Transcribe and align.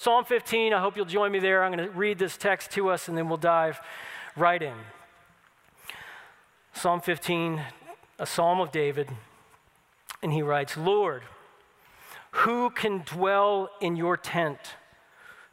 Psalm 0.00 0.24
15, 0.24 0.72
I 0.72 0.80
hope 0.80 0.96
you'll 0.96 1.04
join 1.04 1.30
me 1.30 1.40
there. 1.40 1.62
I'm 1.62 1.76
going 1.76 1.86
to 1.86 1.92
read 1.94 2.18
this 2.18 2.38
text 2.38 2.70
to 2.70 2.88
us 2.88 3.06
and 3.06 3.18
then 3.18 3.28
we'll 3.28 3.36
dive 3.36 3.78
right 4.34 4.62
in. 4.62 4.72
Psalm 6.72 7.02
15, 7.02 7.60
a 8.18 8.24
psalm 8.24 8.60
of 8.60 8.72
David, 8.72 9.10
and 10.22 10.32
he 10.32 10.40
writes 10.40 10.78
Lord, 10.78 11.24
who 12.30 12.70
can 12.70 13.02
dwell 13.04 13.68
in 13.82 13.94
your 13.94 14.16
tent? 14.16 14.76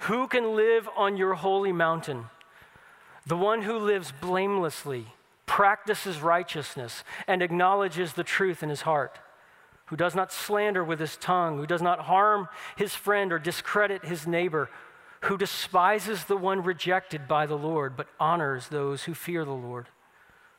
Who 0.03 0.29
can 0.29 0.55
live 0.55 0.87
on 0.95 1.17
your 1.17 1.33
holy 1.33 1.73
mountain? 1.73 2.27
The 3.25 3.35
one 3.35 3.63
who 3.63 3.77
lives 3.77 4.13
blamelessly, 4.21 5.07
practices 5.45 6.21
righteousness, 6.21 7.03
and 7.27 7.41
acknowledges 7.41 8.13
the 8.13 8.23
truth 8.23 8.63
in 8.63 8.69
his 8.69 8.83
heart, 8.83 9.19
who 9.87 9.95
does 9.95 10.15
not 10.15 10.31
slander 10.31 10.83
with 10.83 10.99
his 10.99 11.17
tongue, 11.17 11.57
who 11.57 11.67
does 11.67 11.81
not 11.81 12.01
harm 12.01 12.47
his 12.75 12.93
friend 12.93 13.33
or 13.33 13.39
discredit 13.39 14.05
his 14.05 14.27
neighbor, 14.27 14.69
who 15.21 15.37
despises 15.37 16.25
the 16.25 16.37
one 16.37 16.63
rejected 16.63 17.27
by 17.27 17.45
the 17.45 17.57
Lord, 17.57 17.97
but 17.97 18.07
honors 18.19 18.67
those 18.67 19.03
who 19.03 19.13
fear 19.13 19.43
the 19.43 19.51
Lord, 19.51 19.87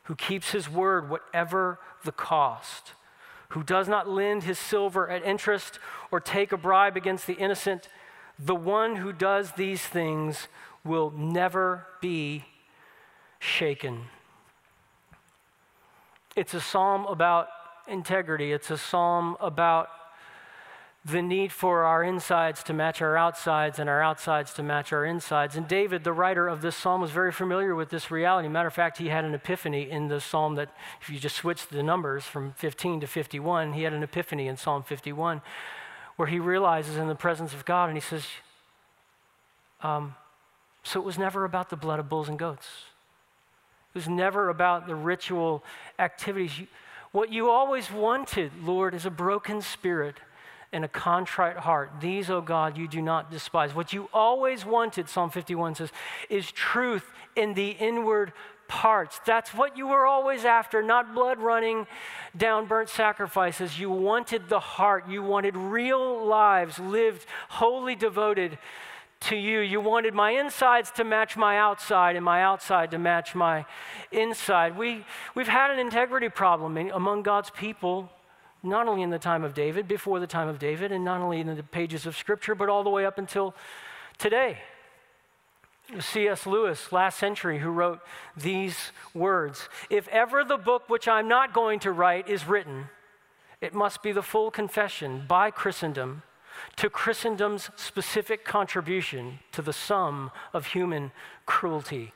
who 0.03 0.15
keeps 0.15 0.51
his 0.51 0.69
word, 0.69 1.09
whatever 1.09 1.79
the 2.03 2.11
cost 2.11 2.93
who 3.49 3.63
does 3.63 3.87
not 3.87 4.07
lend 4.07 4.43
his 4.43 4.59
silver 4.59 5.09
at 5.09 5.23
interest 5.23 5.79
or 6.11 6.19
take 6.19 6.51
a 6.51 6.57
bribe 6.57 6.95
against 6.95 7.25
the 7.27 7.33
innocent, 7.33 7.89
the 8.37 8.55
one 8.55 8.97
who 8.97 9.11
does 9.11 9.53
these 9.53 9.81
things 9.81 10.47
will 10.83 11.11
never 11.11 11.85
be 11.99 12.45
shaken. 13.39 14.05
It's 16.35 16.53
a 16.53 16.61
psalm 16.61 17.05
about 17.07 17.47
integrity, 17.89 18.51
it's 18.51 18.71
a 18.71 18.77
psalm 18.77 19.37
about 19.39 19.89
the 21.05 21.21
need 21.21 21.51
for 21.51 21.83
our 21.85 22.03
insides 22.03 22.61
to 22.63 22.73
match 22.73 23.01
our 23.01 23.15
outsides 23.15 23.79
and 23.79 23.89
our 23.89 24.03
outsides 24.03 24.53
to 24.53 24.63
match 24.63 24.91
our 24.91 25.05
insides. 25.05 25.55
And 25.55 25.67
David, 25.67 26.03
the 26.03 26.11
writer 26.11 26.47
of 26.47 26.61
this 26.61 26.75
psalm, 26.75 26.99
was 27.01 27.11
very 27.11 27.31
familiar 27.31 27.73
with 27.73 27.89
this 27.89 28.11
reality. 28.11 28.49
Matter 28.49 28.67
of 28.67 28.73
fact, 28.73 28.97
he 28.97 29.07
had 29.07 29.23
an 29.23 29.33
epiphany 29.33 29.89
in 29.89 30.09
the 30.09 30.19
psalm 30.19 30.55
that, 30.55 30.75
if 31.01 31.09
you 31.09 31.17
just 31.17 31.37
switch 31.37 31.67
the 31.67 31.83
numbers 31.83 32.25
from 32.25 32.51
15 32.53 32.99
to 33.01 33.07
51, 33.07 33.73
he 33.73 33.83
had 33.83 33.93
an 33.93 34.03
epiphany 34.03 34.47
in 34.47 34.57
Psalm 34.57 34.83
51 34.83 35.41
where 36.17 36.27
he 36.27 36.37
realizes 36.37 36.97
in 36.97 37.07
the 37.07 37.15
presence 37.15 37.53
of 37.53 37.63
God 37.63 37.85
and 37.85 37.95
he 37.95 38.01
says, 38.01 38.25
um, 39.81 40.15
So 40.83 40.99
it 40.99 41.05
was 41.05 41.17
never 41.17 41.45
about 41.45 41.69
the 41.69 41.77
blood 41.77 41.97
of 41.97 42.09
bulls 42.09 42.27
and 42.27 42.37
goats. 42.37 42.67
It 43.95 43.97
was 43.97 44.09
never 44.09 44.49
about 44.49 44.85
the 44.85 44.95
ritual 44.95 45.63
activities. 45.97 46.51
What 47.11 47.31
you 47.31 47.49
always 47.49 47.91
wanted, 47.91 48.51
Lord, 48.63 48.93
is 48.93 49.05
a 49.05 49.11
broken 49.11 49.61
spirit 49.61 50.15
and 50.71 50.85
a 50.85 50.87
contrite 50.87 51.57
heart. 51.57 51.91
These, 51.99 52.29
O 52.29 52.37
oh 52.37 52.41
God, 52.41 52.77
you 52.77 52.87
do 52.87 53.01
not 53.01 53.31
despise. 53.31 53.73
What 53.73 53.91
you 53.93 54.09
always 54.13 54.65
wanted, 54.65 55.09
Psalm 55.09 55.31
51 55.31 55.75
says, 55.75 55.91
is 56.29 56.51
truth 56.51 57.11
in 57.35 57.55
the 57.55 57.69
inward 57.69 58.33
parts. 58.67 59.19
That's 59.25 59.53
what 59.53 59.75
you 59.75 59.87
were 59.87 60.05
always 60.05 60.45
after, 60.45 60.83
not 60.83 61.15
blood 61.15 61.39
running 61.39 61.87
down 62.37 62.67
burnt 62.67 62.89
sacrifices. 62.89 63.79
You 63.79 63.89
wanted 63.89 64.47
the 64.47 64.59
heart. 64.59 65.09
You 65.09 65.23
wanted 65.23 65.57
real 65.57 66.25
lives 66.25 66.77
lived 66.77 67.25
wholly 67.49 67.95
devoted 67.95 68.59
to 69.21 69.35
you. 69.35 69.59
You 69.59 69.81
wanted 69.81 70.13
my 70.13 70.31
insides 70.31 70.91
to 70.91 71.03
match 71.03 71.35
my 71.35 71.57
outside 71.57 72.15
and 72.15 72.23
my 72.23 72.41
outside 72.41 72.91
to 72.91 72.99
match 72.99 73.35
my 73.35 73.65
inside. 74.11 74.77
We, 74.77 75.05
we've 75.35 75.47
had 75.47 75.71
an 75.71 75.79
integrity 75.79 76.29
problem 76.29 76.77
among 76.77 77.23
God's 77.23 77.49
people 77.49 78.09
not 78.61 78.87
only 78.87 79.03
in 79.03 79.09
the 79.09 79.19
time 79.19 79.43
of 79.43 79.53
David, 79.53 79.87
before 79.87 80.19
the 80.19 80.27
time 80.27 80.47
of 80.47 80.59
David, 80.59 80.91
and 80.91 81.05
not 81.05 81.21
only 81.21 81.39
in 81.39 81.47
the 81.55 81.63
pages 81.63 82.05
of 82.05 82.17
Scripture, 82.17 82.55
but 82.55 82.67
all 82.67 82.83
the 82.83 82.89
way 82.89 83.05
up 83.05 83.17
until 83.17 83.55
today. 84.17 84.57
C.S. 85.99 86.45
Lewis, 86.45 86.91
last 86.91 87.17
century, 87.17 87.59
who 87.59 87.69
wrote 87.69 87.99
these 88.37 88.91
words 89.13 89.69
If 89.89 90.07
ever 90.09 90.43
the 90.43 90.57
book 90.57 90.87
which 90.87 91.07
I'm 91.07 91.27
not 91.27 91.53
going 91.53 91.79
to 91.79 91.91
write 91.91 92.27
is 92.27 92.47
written, 92.47 92.89
it 93.61 93.73
must 93.73 94.03
be 94.03 94.11
the 94.11 94.21
full 94.21 94.51
confession 94.51 95.25
by 95.27 95.51
Christendom 95.51 96.23
to 96.77 96.89
Christendom's 96.89 97.69
specific 97.75 98.45
contribution 98.45 99.39
to 99.51 99.61
the 99.61 99.73
sum 99.73 100.31
of 100.53 100.67
human 100.67 101.11
cruelty 101.45 102.13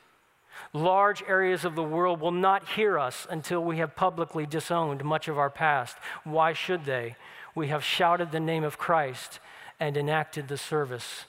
Large 0.72 1.22
areas 1.28 1.64
of 1.64 1.74
the 1.74 1.82
world 1.82 2.20
will 2.20 2.32
not 2.32 2.70
hear 2.70 2.98
us 2.98 3.26
until 3.30 3.62
we 3.62 3.78
have 3.78 3.96
publicly 3.96 4.46
disowned 4.46 5.04
much 5.04 5.28
of 5.28 5.38
our 5.38 5.50
past. 5.50 5.96
Why 6.24 6.52
should 6.52 6.84
they? 6.84 7.16
We 7.54 7.68
have 7.68 7.84
shouted 7.84 8.32
the 8.32 8.40
name 8.40 8.64
of 8.64 8.78
Christ 8.78 9.38
and 9.78 9.96
enacted 9.96 10.48
the 10.48 10.58
service 10.58 11.26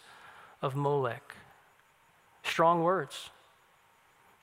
of 0.61 0.75
Molech. 0.75 1.35
Strong 2.43 2.83
words. 2.83 3.29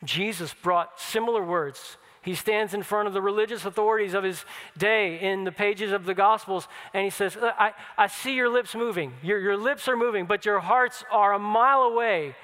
Jesus 0.04 0.54
brought 0.54 1.00
similar 1.00 1.42
words. 1.42 1.96
He 2.22 2.34
stands 2.36 2.72
in 2.72 2.82
front 2.84 3.08
of 3.08 3.14
the 3.14 3.20
religious 3.20 3.64
authorities 3.64 4.14
of 4.14 4.22
his 4.22 4.44
day 4.78 5.18
in 5.20 5.44
the 5.44 5.52
pages 5.52 5.90
of 5.90 6.04
the 6.04 6.14
Gospels 6.14 6.68
and 6.94 7.04
he 7.04 7.10
says, 7.10 7.36
uh, 7.36 7.52
I, 7.58 7.72
I 7.98 8.06
see 8.06 8.34
your 8.34 8.48
lips 8.48 8.74
moving. 8.74 9.12
Your, 9.22 9.40
your 9.40 9.56
lips 9.56 9.88
are 9.88 9.96
moving, 9.96 10.26
but 10.26 10.44
your 10.44 10.60
hearts 10.60 11.04
are 11.10 11.32
a 11.32 11.38
mile 11.38 11.82
away 11.82 12.36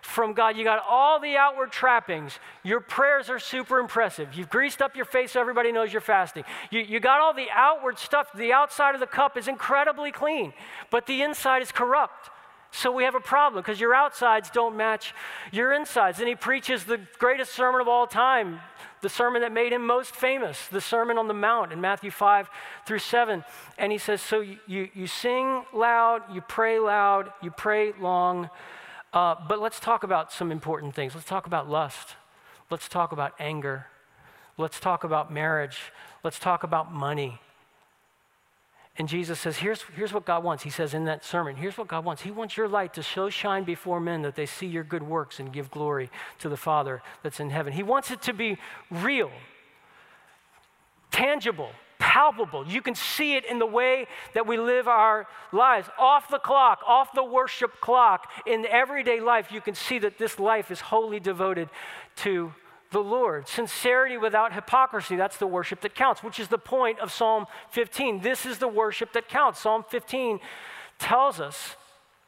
from 0.00 0.32
God. 0.32 0.56
You 0.56 0.64
got 0.64 0.82
all 0.88 1.20
the 1.20 1.36
outward 1.36 1.70
trappings. 1.70 2.38
Your 2.62 2.80
prayers 2.80 3.28
are 3.28 3.38
super 3.38 3.78
impressive. 3.78 4.34
You've 4.34 4.48
greased 4.48 4.80
up 4.80 4.96
your 4.96 5.04
face 5.04 5.32
so 5.32 5.40
everybody 5.40 5.72
knows 5.72 5.92
you're 5.92 6.00
fasting. 6.00 6.44
You, 6.70 6.80
you 6.80 7.00
got 7.00 7.20
all 7.20 7.34
the 7.34 7.48
outward 7.52 7.98
stuff. 7.98 8.28
The 8.34 8.52
outside 8.52 8.94
of 8.94 9.00
the 9.00 9.06
cup 9.06 9.36
is 9.36 9.48
incredibly 9.48 10.12
clean, 10.12 10.54
but 10.90 11.06
the 11.06 11.22
inside 11.22 11.60
is 11.60 11.72
corrupt. 11.72 12.30
So 12.76 12.92
we 12.92 13.04
have 13.04 13.14
a 13.14 13.20
problem 13.20 13.62
because 13.62 13.80
your 13.80 13.94
outsides 13.94 14.50
don't 14.50 14.76
match 14.76 15.14
your 15.50 15.72
insides. 15.72 16.18
And 16.18 16.28
he 16.28 16.34
preaches 16.34 16.84
the 16.84 17.00
greatest 17.18 17.52
sermon 17.52 17.80
of 17.80 17.88
all 17.88 18.06
time, 18.06 18.60
the 19.00 19.08
sermon 19.08 19.42
that 19.42 19.52
made 19.52 19.72
him 19.72 19.86
most 19.86 20.14
famous, 20.14 20.68
the 20.68 20.80
Sermon 20.80 21.18
on 21.18 21.26
the 21.26 21.34
Mount 21.34 21.72
in 21.72 21.80
Matthew 21.80 22.10
5 22.10 22.48
through 22.86 22.98
7. 22.98 23.44
And 23.78 23.90
he 23.90 23.98
says, 23.98 24.20
So 24.20 24.40
you, 24.40 24.88
you, 24.94 25.06
sing 25.06 25.64
loud, 25.72 26.22
you 26.32 26.40
pray 26.42 26.78
loud, 26.78 27.32
you 27.42 27.50
pray 27.50 27.92
long 27.98 28.50
uh, 29.16 29.34
but 29.48 29.60
let's 29.60 29.80
talk 29.80 30.02
about 30.02 30.30
some 30.30 30.52
important 30.52 30.94
things. 30.94 31.14
Let's 31.14 31.26
talk 31.26 31.46
about 31.46 31.70
lust. 31.70 32.16
Let's 32.70 32.86
talk 32.86 33.12
about 33.12 33.32
anger. 33.38 33.86
Let's 34.58 34.78
talk 34.78 35.04
about 35.04 35.32
marriage. 35.32 35.78
Let's 36.22 36.38
talk 36.38 36.64
about 36.64 36.92
money. 36.92 37.40
And 38.98 39.08
Jesus 39.08 39.38
says, 39.38 39.58
here's, 39.58 39.82
here's 39.94 40.12
what 40.12 40.24
God 40.24 40.42
wants. 40.42 40.62
He 40.62 40.70
says 40.70 40.94
in 40.94 41.04
that 41.04 41.22
sermon, 41.22 41.56
here's 41.56 41.76
what 41.76 41.86
God 41.86 42.04
wants. 42.04 42.22
He 42.22 42.30
wants 42.30 42.56
your 42.56 42.66
light 42.66 42.94
to 42.94 43.02
so 43.02 43.28
shine 43.28 43.64
before 43.64 44.00
men 44.00 44.22
that 44.22 44.36
they 44.36 44.46
see 44.46 44.66
your 44.66 44.84
good 44.84 45.02
works 45.02 45.38
and 45.38 45.52
give 45.52 45.70
glory 45.70 46.10
to 46.38 46.48
the 46.48 46.56
Father 46.56 47.02
that's 47.22 47.38
in 47.38 47.50
heaven. 47.50 47.74
He 47.74 47.82
wants 47.82 48.10
it 48.10 48.22
to 48.22 48.32
be 48.32 48.56
real, 48.90 49.30
tangible, 51.10 51.72
palpable. 51.98 52.66
You 52.66 52.80
can 52.80 52.94
see 52.94 53.36
it 53.36 53.44
in 53.44 53.58
the 53.58 53.66
way 53.66 54.06
that 54.32 54.46
we 54.46 54.56
live 54.56 54.88
our 54.88 55.26
lives. 55.52 55.88
Off 55.98 56.30
the 56.30 56.38
clock, 56.38 56.80
off 56.86 57.12
the 57.14 57.24
worship 57.24 57.80
clock, 57.82 58.30
in 58.46 58.64
everyday 58.64 59.20
life, 59.20 59.52
you 59.52 59.60
can 59.60 59.74
see 59.74 59.98
that 59.98 60.16
this 60.16 60.38
life 60.38 60.70
is 60.70 60.80
wholly 60.80 61.20
devoted 61.20 61.68
to 62.16 62.54
the 62.96 63.02
Lord. 63.02 63.46
Sincerity 63.46 64.16
without 64.16 64.54
hypocrisy, 64.54 65.16
that's 65.16 65.36
the 65.36 65.46
worship 65.46 65.82
that 65.82 65.94
counts, 65.94 66.22
which 66.22 66.40
is 66.40 66.48
the 66.48 66.56
point 66.56 66.98
of 66.98 67.12
Psalm 67.12 67.44
15. 67.68 68.22
This 68.22 68.46
is 68.46 68.56
the 68.56 68.68
worship 68.68 69.12
that 69.12 69.28
counts. 69.28 69.60
Psalm 69.60 69.84
15 69.86 70.40
tells 70.98 71.38
us 71.38 71.76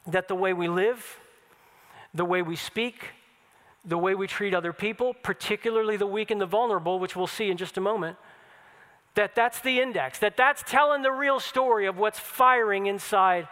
that 0.06 0.28
the 0.28 0.34
way 0.34 0.52
we 0.52 0.68
live, 0.68 1.20
the 2.12 2.26
way 2.26 2.42
we 2.42 2.54
speak, 2.54 3.12
the 3.82 3.96
way 3.96 4.14
we 4.14 4.26
treat 4.26 4.52
other 4.52 4.74
people, 4.74 5.14
particularly 5.14 5.96
the 5.96 6.06
weak 6.06 6.30
and 6.30 6.38
the 6.38 6.44
vulnerable, 6.44 6.98
which 6.98 7.16
we'll 7.16 7.26
see 7.26 7.50
in 7.50 7.56
just 7.56 7.78
a 7.78 7.80
moment, 7.80 8.18
that 9.14 9.34
that's 9.34 9.60
the 9.60 9.80
index, 9.80 10.18
that 10.18 10.36
that's 10.36 10.62
telling 10.66 11.00
the 11.00 11.12
real 11.12 11.40
story 11.40 11.86
of 11.86 11.96
what's 11.96 12.18
firing 12.18 12.84
inside 12.84 13.48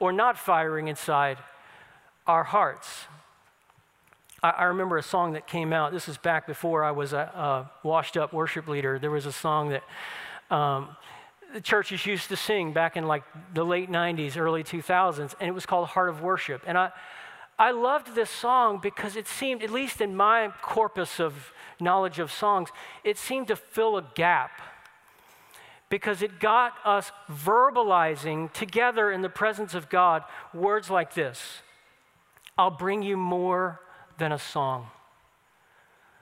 or 0.00 0.12
not 0.12 0.36
firing 0.36 0.88
inside 0.88 1.38
our 2.26 2.44
hearts. 2.44 3.06
I, 4.42 4.50
I 4.50 4.64
remember 4.64 4.96
a 4.98 5.02
song 5.02 5.32
that 5.32 5.46
came 5.46 5.72
out. 5.72 5.92
This 5.92 6.06
was 6.06 6.18
back 6.18 6.46
before 6.46 6.84
I 6.84 6.90
was 6.90 7.12
a, 7.12 7.18
a 7.18 7.70
washed 7.82 8.16
up 8.16 8.32
worship 8.32 8.68
leader. 8.68 8.98
There 8.98 9.10
was 9.10 9.26
a 9.26 9.32
song 9.32 9.70
that 9.70 9.82
um, 10.54 10.96
the 11.52 11.60
churches 11.60 12.04
used 12.06 12.28
to 12.28 12.36
sing 12.36 12.72
back 12.72 12.96
in 12.96 13.06
like 13.06 13.24
the 13.54 13.64
late 13.64 13.90
90s, 13.90 14.36
early 14.36 14.62
2000s, 14.62 15.34
and 15.40 15.48
it 15.48 15.52
was 15.52 15.66
called 15.66 15.88
Heart 15.88 16.10
of 16.10 16.22
Worship. 16.22 16.62
And 16.66 16.78
I, 16.78 16.92
I 17.58 17.72
loved 17.72 18.14
this 18.14 18.30
song 18.30 18.78
because 18.80 19.16
it 19.16 19.26
seemed, 19.26 19.62
at 19.62 19.70
least 19.70 20.00
in 20.00 20.14
my 20.14 20.52
corpus 20.62 21.18
of 21.18 21.52
knowledge 21.80 22.18
of 22.18 22.30
songs, 22.30 22.68
it 23.04 23.18
seemed 23.18 23.48
to 23.48 23.56
fill 23.56 23.96
a 23.96 24.04
gap 24.14 24.60
because 25.90 26.22
it 26.22 26.38
got 26.38 26.74
us 26.84 27.10
verbalizing 27.30 28.52
together 28.52 29.10
in 29.10 29.22
the 29.22 29.28
presence 29.28 29.74
of 29.74 29.88
God 29.88 30.22
words 30.52 30.90
like 30.90 31.14
this 31.14 31.62
I'll 32.56 32.70
bring 32.70 33.02
you 33.02 33.16
more 33.16 33.80
than 34.18 34.32
a 34.32 34.38
song. 34.38 34.88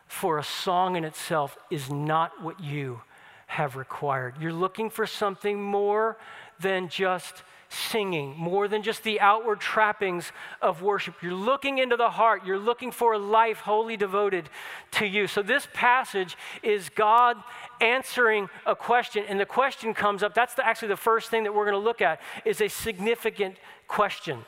For 0.06 0.38
a 0.38 0.44
song 0.44 0.96
in 0.96 1.04
itself 1.04 1.58
is 1.70 1.90
not 1.90 2.42
what 2.42 2.60
you 2.60 3.00
have 3.46 3.76
required. 3.76 4.34
You're 4.40 4.52
looking 4.52 4.90
for 4.90 5.06
something 5.06 5.60
more 5.60 6.16
than 6.60 6.88
just 6.88 7.42
singing, 7.68 8.34
more 8.36 8.68
than 8.68 8.82
just 8.82 9.02
the 9.02 9.20
outward 9.20 9.60
trappings 9.60 10.30
of 10.62 10.82
worship. 10.82 11.14
You're 11.20 11.34
looking 11.34 11.78
into 11.78 11.96
the 11.96 12.10
heart. 12.10 12.46
You're 12.46 12.58
looking 12.58 12.92
for 12.92 13.14
a 13.14 13.18
life 13.18 13.58
wholly 13.58 13.96
devoted 13.96 14.48
to 14.92 15.06
you. 15.06 15.26
So, 15.26 15.42
this 15.42 15.66
passage 15.72 16.36
is 16.62 16.88
God 16.88 17.36
answering 17.80 18.48
a 18.64 18.76
question, 18.76 19.24
and 19.28 19.38
the 19.40 19.46
question 19.46 19.94
comes 19.94 20.22
up. 20.22 20.34
That's 20.34 20.54
the, 20.54 20.66
actually 20.66 20.88
the 20.88 20.96
first 20.96 21.30
thing 21.30 21.44
that 21.44 21.54
we're 21.54 21.64
going 21.64 21.80
to 21.80 21.84
look 21.84 22.00
at 22.00 22.20
is 22.44 22.60
a 22.60 22.68
significant 22.68 23.56
question. 23.88 24.44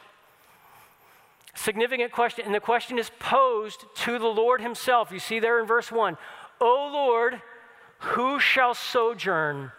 Significant 1.59 2.13
question, 2.13 2.45
and 2.47 2.55
the 2.55 2.61
question 2.61 3.01
is 3.01 3.11
posed 3.19 3.85
to 3.97 4.21
the 4.21 4.29
Lord 4.29 4.61
Himself. 4.61 5.11
You 5.11 5.19
see 5.19 5.41
there 5.41 5.59
in 5.59 5.67
verse 5.67 5.91
1 5.91 6.17
O 6.61 6.91
Lord, 6.93 7.43
who 7.99 8.39
shall 8.39 8.75
sojourn 8.75 9.73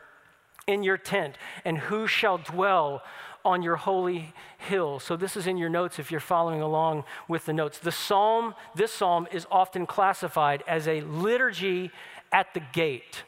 in 0.68 0.84
your 0.84 0.98
tent, 0.98 1.38
and 1.64 1.78
who 1.78 2.06
shall 2.06 2.38
dwell 2.38 3.02
on 3.46 3.64
your 3.64 3.78
holy 3.78 4.34
hill. 4.58 5.00
So 5.00 5.16
this 5.16 5.38
is 5.38 5.48
in 5.48 5.56
your 5.56 5.70
notes 5.70 6.00
if 6.00 6.12
you're 6.12 6.20
following 6.20 6.62
along 6.62 7.06
with 7.30 7.46
the 7.46 7.54
notes. 7.54 7.80
The 7.80 7.94
psalm, 7.94 8.56
this 8.76 8.92
psalm 8.92 9.30
is 9.32 9.48
often 9.50 9.86
classified 9.86 10.66
as 10.68 10.86
a 10.86 11.00
liturgy 11.00 11.92
at 12.34 12.54
the 12.54 12.62
gate. 12.74 13.24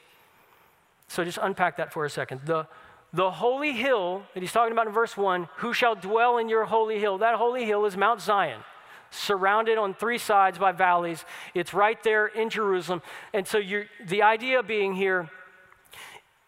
So 1.08 1.24
just 1.24 1.40
unpack 1.42 1.78
that 1.78 1.94
for 1.94 2.04
a 2.04 2.10
second. 2.10 2.42
The 2.44 2.68
the 3.14 3.32
holy 3.32 3.74
hill 3.74 4.24
that 4.34 4.42
he's 4.42 4.52
talking 4.52 4.72
about 4.72 4.88
in 4.88 4.94
verse 4.94 5.18
1 5.18 5.50
who 5.58 5.74
shall 5.74 5.96
dwell 5.96 6.38
in 6.38 6.50
your 6.50 6.66
holy 6.66 7.00
hill? 7.00 7.18
That 7.18 7.36
holy 7.36 7.66
hill 7.66 7.86
is 7.86 7.98
Mount 7.98 8.22
Zion, 8.22 8.62
surrounded 9.10 9.78
on 9.78 9.94
three 9.94 10.18
sides 10.18 10.58
by 10.58 10.72
valleys. 10.72 11.26
It's 11.54 11.74
right 11.74 12.02
there 12.04 12.28
in 12.28 12.50
Jerusalem. 12.50 13.02
And 13.34 13.48
so 13.48 13.62
the 14.06 14.24
idea 14.24 14.64
being 14.64 14.96
here 14.96 15.30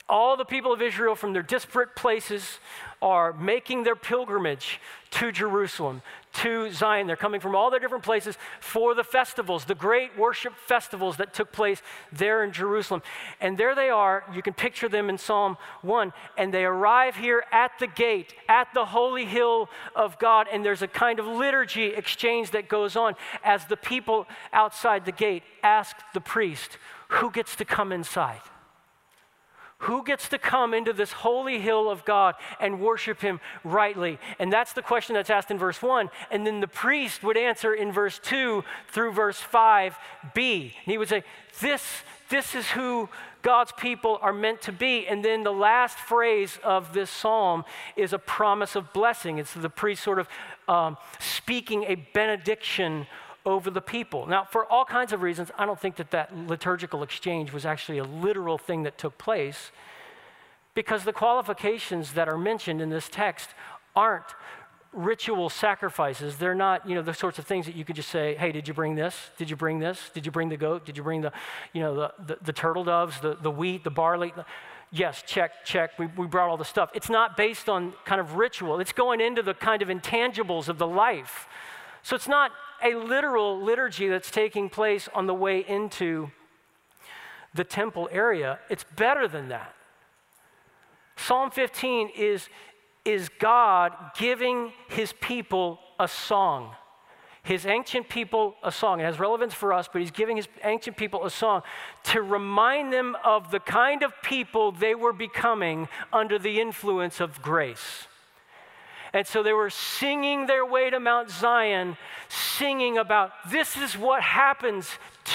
all 0.10 0.36
the 0.36 0.45
people 0.45 0.74
of 0.74 0.81
Israel 0.81 1.15
from 1.15 1.33
their 1.33 1.42
disparate 1.42 1.95
places 1.95 2.60
are 3.01 3.33
making 3.33 3.83
their 3.83 3.95
pilgrimage 3.95 4.80
to 5.12 5.31
Jerusalem, 5.31 6.01
to 6.33 6.71
Zion. 6.71 7.07
They're 7.07 7.15
coming 7.15 7.39
from 7.39 7.56
all 7.56 7.69
their 7.69 7.80
different 7.80 8.03
places 8.03 8.38
for 8.59 8.95
the 8.95 9.03
festivals, 9.03 9.65
the 9.65 9.75
great 9.75 10.18
worship 10.18 10.53
festivals 10.56 11.18
that 11.18 11.33
took 11.33 11.51
place 11.51 11.81
there 12.12 12.44
in 12.44 12.51
Jerusalem. 12.51 13.01
And 13.39 13.57
there 13.57 13.75
they 13.75 13.89
are. 13.89 14.24
You 14.33 14.41
can 14.41 14.53
picture 14.53 14.89
them 14.89 15.09
in 15.09 15.18
Psalm 15.18 15.57
1. 15.81 16.12
And 16.38 16.53
they 16.53 16.65
arrive 16.65 17.15
here 17.15 17.44
at 17.51 17.71
the 17.80 17.88
gate, 17.88 18.33
at 18.50 18.68
the 18.74 18.85
holy 18.85 19.25
hill 19.25 19.69
of 19.95 20.18
God. 20.19 20.47
And 20.51 20.65
there's 20.65 20.81
a 20.81 20.88
kind 20.88 21.19
of 21.19 21.27
liturgy 21.27 21.85
exchange 21.85 22.51
that 22.51 22.68
goes 22.68 22.95
on 22.95 23.15
as 23.44 23.65
the 23.65 23.77
people 23.77 24.27
outside 24.51 25.06
the 25.06 25.12
gate 25.12 25.44
ask 25.62 25.95
the 26.13 26.21
priest, 26.21 26.77
Who 27.09 27.31
gets 27.31 27.56
to 27.57 27.65
come 27.65 27.91
inside? 27.91 28.41
Who 29.83 30.03
gets 30.03 30.30
to 30.30 30.38
come 30.38 30.74
into 30.74 30.94
this 30.94 31.12
holy 31.12 31.59
hill 31.59 31.89
of 31.89 32.06
God 32.06 32.35
and 32.62 32.80
worship 32.80 33.19
him 33.19 33.41
rightly? 33.65 34.18
And 34.39 34.51
that's 34.51 34.71
the 34.71 34.81
question 34.81 35.13
that's 35.13 35.30
asked 35.30 35.51
in 35.51 35.57
verse 35.57 35.81
1. 35.81 36.09
And 36.31 36.47
then 36.47 36.62
the 36.62 36.68
priest 36.68 37.21
would 37.21 37.35
answer 37.35 37.74
in 37.74 37.91
verse 37.91 38.18
2 38.24 38.63
through 38.88 39.12
verse 39.12 39.41
5b. 39.41 39.94
And 40.35 40.71
he 40.85 40.97
would 40.97 41.09
say, 41.09 41.24
This, 41.59 41.83
this 42.30 42.56
is 42.56 42.68
who 42.68 43.09
God's 43.41 43.74
people 43.74 44.19
are 44.21 44.31
meant 44.31 44.62
to 44.63 44.71
be. 44.71 45.06
And 45.06 45.24
then 45.24 45.44
the 45.44 45.51
last 45.51 45.97
phrase 45.97 46.57
of 46.63 46.94
this 46.94 47.09
psalm 47.09 47.65
is 47.97 48.13
a 48.13 48.19
promise 48.19 48.77
of 48.77 48.94
blessing. 48.94 49.38
It's 49.38 49.53
the 49.53 49.69
priest 49.69 50.01
sort 50.01 50.18
of 50.18 50.29
um, 50.69 50.97
speaking 51.19 51.83
a 51.83 51.95
benediction 51.95 53.06
over 53.45 53.69
the 53.69 53.81
people. 53.81 54.25
Now, 54.25 54.45
for 54.45 54.65
all 54.65 54.85
kinds 54.85 55.11
of 55.11 55.21
reasons, 55.21 55.51
I 55.57 55.65
don't 55.65 55.79
think 55.79 55.97
that 55.97 56.11
that 56.11 56.35
liturgical 56.35 57.03
exchange 57.03 57.51
was 57.51 57.65
actually 57.65 57.97
a 57.97 58.03
literal 58.03 58.57
thing 58.57 58.83
that 58.83 58.97
took 58.97 59.17
place 59.17 59.71
because 60.73 61.03
the 61.03 61.13
qualifications 61.13 62.13
that 62.13 62.27
are 62.29 62.37
mentioned 62.37 62.81
in 62.81 62.89
this 62.89 63.09
text 63.09 63.49
aren't 63.95 64.25
ritual 64.93 65.49
sacrifices. 65.49 66.37
They're 66.37 66.55
not, 66.55 66.87
you 66.87 66.95
know, 66.95 67.01
the 67.01 67.13
sorts 67.13 67.39
of 67.39 67.45
things 67.45 67.65
that 67.65 67.75
you 67.75 67.83
could 67.83 67.95
just 67.95 68.09
say, 68.09 68.35
hey, 68.35 68.51
did 68.51 68.67
you 68.67 68.73
bring 68.73 68.95
this? 68.95 69.31
Did 69.37 69.49
you 69.49 69.55
bring 69.55 69.79
this? 69.79 70.11
Did 70.13 70.25
you 70.25 70.31
bring 70.31 70.49
the 70.49 70.57
goat? 70.57 70.85
Did 70.85 70.97
you 70.97 71.03
bring 71.03 71.21
the, 71.21 71.31
you 71.73 71.81
know, 71.81 71.95
the, 71.95 72.13
the, 72.25 72.37
the 72.43 72.53
turtle 72.53 72.83
doves, 72.83 73.19
the, 73.19 73.35
the 73.35 73.51
wheat, 73.51 73.83
the 73.83 73.91
barley? 73.91 74.33
Yes, 74.91 75.23
check, 75.25 75.65
check. 75.65 75.97
We, 75.97 76.05
we 76.05 76.27
brought 76.27 76.49
all 76.49 76.57
the 76.57 76.65
stuff. 76.65 76.91
It's 76.93 77.09
not 77.09 77.35
based 77.35 77.67
on 77.67 77.93
kind 78.05 78.21
of 78.21 78.35
ritual. 78.35 78.79
It's 78.79 78.93
going 78.93 79.19
into 79.19 79.41
the 79.41 79.55
kind 79.55 79.81
of 79.81 79.87
intangibles 79.87 80.69
of 80.69 80.77
the 80.77 80.87
life. 80.87 81.47
So 82.03 82.15
it's 82.15 82.27
not 82.27 82.51
a 82.83 82.95
literal 82.95 83.62
liturgy 83.62 84.07
that's 84.07 84.30
taking 84.30 84.69
place 84.69 85.07
on 85.13 85.27
the 85.27 85.33
way 85.33 85.59
into 85.68 86.31
the 87.53 87.63
temple 87.63 88.09
area. 88.12 88.59
It's 88.69 88.85
better 88.95 89.27
than 89.27 89.50
that. 89.50 89.74
Psalm 91.15 91.51
15 91.51 92.09
is, 92.18 92.50
is 93.06 93.30
God 93.39 93.94
giving 94.18 94.74
his 94.89 95.13
people 95.13 95.80
a 96.00 96.07
song. 96.07 96.75
His 97.44 97.65
ancient 97.65 98.09
people 98.09 98.56
a 98.63 98.71
song. 98.71 99.01
It 99.01 99.03
has 99.03 99.19
relevance 99.19 99.53
for 99.53 99.74
us, 99.74 99.89
but 99.91 100.01
he's 100.01 100.12
giving 100.12 100.38
his 100.38 100.47
ancient 100.63 100.95
people 100.95 101.25
a 101.25 101.29
song 101.29 101.62
to 102.06 102.21
remind 102.21 102.94
them 102.94 103.18
of 103.24 103.51
the 103.51 103.59
kind 103.59 104.01
of 104.01 104.13
people 104.24 104.71
they 104.71 104.95
were 104.95 105.13
becoming 105.13 105.89
under 106.12 106.39
the 106.39 106.59
influence 106.59 107.19
of 107.19 107.41
grace. 107.41 108.07
And 109.13 109.27
so 109.27 109.44
they 109.44 109.54
were 109.54 109.69
singing 109.69 110.48
their 110.48 110.65
way 110.65 110.89
to 110.89 111.00
Mount 111.00 111.30
Zion, 111.30 111.98
singing 112.30 112.98
about 112.98 113.31
this 113.50 113.77
is 113.77 113.95
what 113.95 114.24
happens 114.24 114.89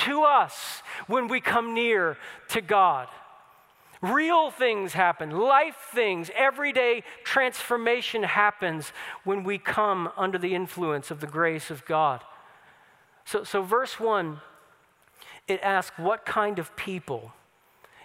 to 0.04 0.24
us 0.24 0.82
when 1.06 1.28
we 1.28 1.40
come 1.40 1.74
near 1.74 2.16
to 2.48 2.60
God. 2.60 3.06
Real 4.02 4.50
things 4.50 4.92
happen, 4.92 5.30
life 5.30 5.76
things, 5.92 6.30
everyday 6.36 7.02
transformation 7.24 8.24
happens 8.24 8.92
when 9.24 9.42
we 9.42 9.58
come 9.58 10.10
under 10.16 10.38
the 10.38 10.54
influence 10.54 11.10
of 11.10 11.20
the 11.20 11.26
grace 11.26 11.70
of 11.70 11.84
God. 11.84 12.22
So, 13.24 13.44
so 13.44 13.62
verse 13.62 13.98
1, 13.98 14.40
it 15.48 15.60
asks, 15.62 15.98
What 15.98 16.24
kind 16.24 16.58
of 16.58 16.74
people 16.76 17.32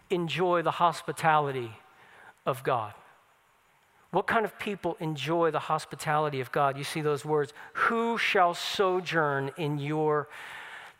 enjoy 0.10 0.62
the 0.62 0.72
hospitality 0.72 1.74
of 2.46 2.64
God? 2.64 2.94
What 4.14 4.28
kind 4.28 4.46
of 4.46 4.60
people 4.60 4.96
enjoy 5.00 5.50
the 5.50 5.58
hospitality 5.58 6.40
of 6.40 6.52
God? 6.52 6.78
You 6.78 6.84
see 6.84 7.02
those 7.02 7.26
words, 7.26 7.52
who 7.74 8.16
shall 8.20 8.54
sojourn 8.54 9.50
in 9.58 9.80
your 9.80 10.28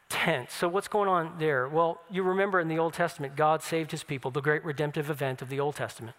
tent? 0.10 0.50
So, 0.50 0.68
what's 0.68 0.88
going 0.88 1.08
on 1.08 1.36
there? 1.38 1.68
Well, 1.68 2.02
you 2.10 2.24
remember 2.24 2.60
in 2.60 2.70
the 2.70 2.80
Old 2.80 2.96
Testament, 2.96 3.36
God 3.36 3.62
saved 3.62 3.92
his 3.92 4.04
people, 4.04 4.32
the 4.32 4.42
great 4.42 4.66
redemptive 4.66 5.12
event 5.12 5.44
of 5.44 5.50
the 5.50 5.60
Old 5.60 5.76
Testament 5.76 6.16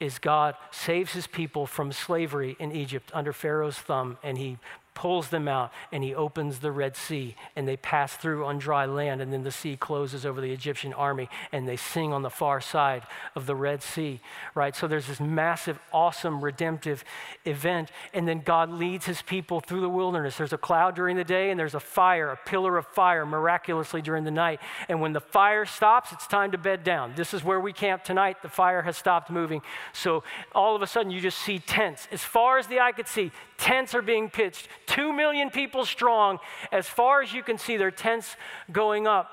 is 0.00 0.18
God 0.18 0.54
saves 0.70 1.12
his 1.12 1.26
people 1.26 1.66
from 1.66 1.92
slavery 1.92 2.56
in 2.58 2.72
Egypt 2.72 3.10
under 3.12 3.34
Pharaoh's 3.34 3.76
thumb, 3.76 4.16
and 4.22 4.38
he 4.38 4.56
pulls 4.94 5.28
them 5.28 5.48
out 5.48 5.72
and 5.90 6.04
he 6.04 6.14
opens 6.14 6.58
the 6.58 6.70
Red 6.70 6.96
Sea 6.96 7.34
and 7.56 7.66
they 7.66 7.76
pass 7.76 8.14
through 8.14 8.44
on 8.44 8.58
dry 8.58 8.84
land 8.84 9.22
and 9.22 9.32
then 9.32 9.42
the 9.42 9.50
sea 9.50 9.76
closes 9.76 10.26
over 10.26 10.40
the 10.40 10.52
Egyptian 10.52 10.92
army 10.92 11.28
and 11.50 11.66
they 11.66 11.76
sing 11.76 12.12
on 12.12 12.22
the 12.22 12.30
far 12.30 12.60
side 12.60 13.02
of 13.34 13.46
the 13.46 13.54
Red 13.54 13.82
Sea, 13.82 14.20
right? 14.54 14.76
So 14.76 14.86
there's 14.86 15.06
this 15.06 15.20
massive, 15.20 15.78
awesome, 15.92 16.44
redemptive 16.44 17.04
event 17.44 17.90
and 18.12 18.28
then 18.28 18.40
God 18.40 18.70
leads 18.70 19.06
his 19.06 19.22
people 19.22 19.60
through 19.60 19.80
the 19.80 19.88
wilderness. 19.88 20.36
There's 20.36 20.52
a 20.52 20.58
cloud 20.58 20.94
during 20.94 21.16
the 21.16 21.24
day 21.24 21.50
and 21.50 21.58
there's 21.58 21.74
a 21.74 21.80
fire, 21.80 22.30
a 22.30 22.36
pillar 22.36 22.76
of 22.76 22.86
fire 22.86 23.24
miraculously 23.24 24.02
during 24.02 24.24
the 24.24 24.30
night. 24.30 24.60
And 24.88 25.00
when 25.00 25.12
the 25.12 25.20
fire 25.20 25.64
stops, 25.64 26.12
it's 26.12 26.26
time 26.26 26.52
to 26.52 26.58
bed 26.58 26.84
down. 26.84 27.14
This 27.16 27.32
is 27.32 27.42
where 27.42 27.60
we 27.60 27.72
camp 27.72 28.04
tonight. 28.04 28.42
The 28.42 28.48
fire 28.48 28.82
has 28.82 28.96
stopped 28.96 29.30
moving. 29.30 29.62
So 29.92 30.22
all 30.54 30.76
of 30.76 30.82
a 30.82 30.86
sudden 30.86 31.10
you 31.10 31.20
just 31.20 31.38
see 31.38 31.58
tents. 31.58 32.08
As 32.12 32.22
far 32.22 32.58
as 32.58 32.66
the 32.66 32.80
eye 32.80 32.92
could 32.92 33.08
see, 33.08 33.32
tents 33.62 33.94
are 33.94 34.02
being 34.02 34.28
pitched 34.28 34.68
Two 34.92 35.10
million 35.10 35.48
people 35.48 35.86
strong. 35.86 36.38
As 36.70 36.86
far 36.86 37.22
as 37.22 37.32
you 37.32 37.42
can 37.42 37.56
see, 37.56 37.78
their 37.78 37.90
tents 37.90 38.36
going 38.70 39.06
up. 39.06 39.30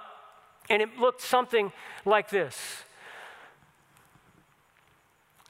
And 0.70 0.82
it 0.82 0.98
looked 0.98 1.22
something 1.22 1.74
like 2.06 2.30
this. 2.30 2.56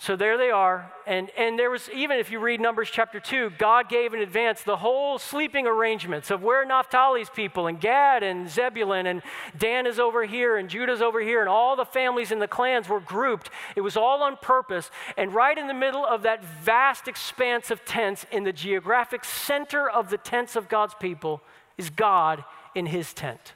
So 0.02 0.16
there 0.16 0.38
they 0.38 0.50
are. 0.50 0.94
And, 1.06 1.30
and 1.38 1.60
there 1.60 1.70
was, 1.70 1.90
even 1.90 2.20
if 2.20 2.32
you 2.32 2.40
read 2.40 2.62
Numbers 2.62 2.90
chapter 2.90 3.20
2, 3.20 3.52
God 3.58 3.90
gave 3.90 4.14
in 4.14 4.22
advance 4.22 4.64
the 4.64 4.78
whole 4.78 5.20
sleeping 5.20 5.68
arrangements 5.68 6.32
of 6.32 6.42
where 6.42 6.66
Naphtali's 6.66 7.30
people 7.30 7.68
and 7.68 7.82
Gad 7.82 8.24
and 8.24 8.50
Zebulun 8.50 9.08
and 9.08 9.22
Dan 9.58 9.86
is 9.86 10.00
over 10.00 10.24
here 10.24 10.56
and 10.56 10.70
Judah's 10.70 11.02
over 11.02 11.20
here 11.20 11.42
and 11.42 11.50
all 11.50 11.76
the 11.76 11.84
families 11.84 12.32
and 12.32 12.42
the 12.42 12.48
clans 12.48 12.88
were 12.88 13.02
grouped. 13.02 13.50
It 13.76 13.82
was 13.82 13.98
all 13.98 14.24
on 14.24 14.38
purpose. 14.38 14.90
And 15.18 15.34
right 15.34 15.58
in 15.58 15.68
the 15.68 15.74
middle 15.74 16.06
of 16.06 16.22
that 16.22 16.46
vast 16.46 17.10
expanse 17.10 17.70
of 17.70 17.84
tents, 17.84 18.26
in 18.32 18.46
the 18.46 18.54
geographic 18.54 19.26
center 19.26 19.90
of 19.90 20.10
the 20.10 20.18
tents 20.18 20.56
of 20.56 20.70
God's 20.70 20.96
people, 20.98 21.42
is 21.78 21.90
God 21.90 22.46
in 22.74 22.86
his 22.86 23.14
tent. 23.14 23.54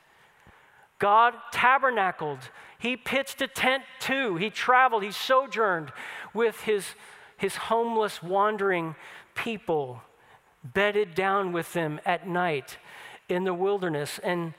God 1.00 1.36
tabernacled 1.52 2.40
he 2.84 2.98
pitched 2.98 3.42
a 3.42 3.48
tent 3.48 3.84
too. 4.02 4.36
He 4.36 4.50
traveled, 4.50 5.04
he 5.04 5.12
sojourned 5.14 5.94
with 6.34 6.60
his, 6.64 6.86
his 7.38 7.56
homeless, 7.56 8.22
wandering 8.22 8.96
people, 9.36 10.02
bedded 10.66 11.16
down 11.16 11.54
with 11.54 11.72
them 11.72 12.02
at 12.06 12.28
night 12.28 12.78
in 13.30 13.46
the 13.46 13.54
wilderness. 13.54 14.20
And 14.22 14.54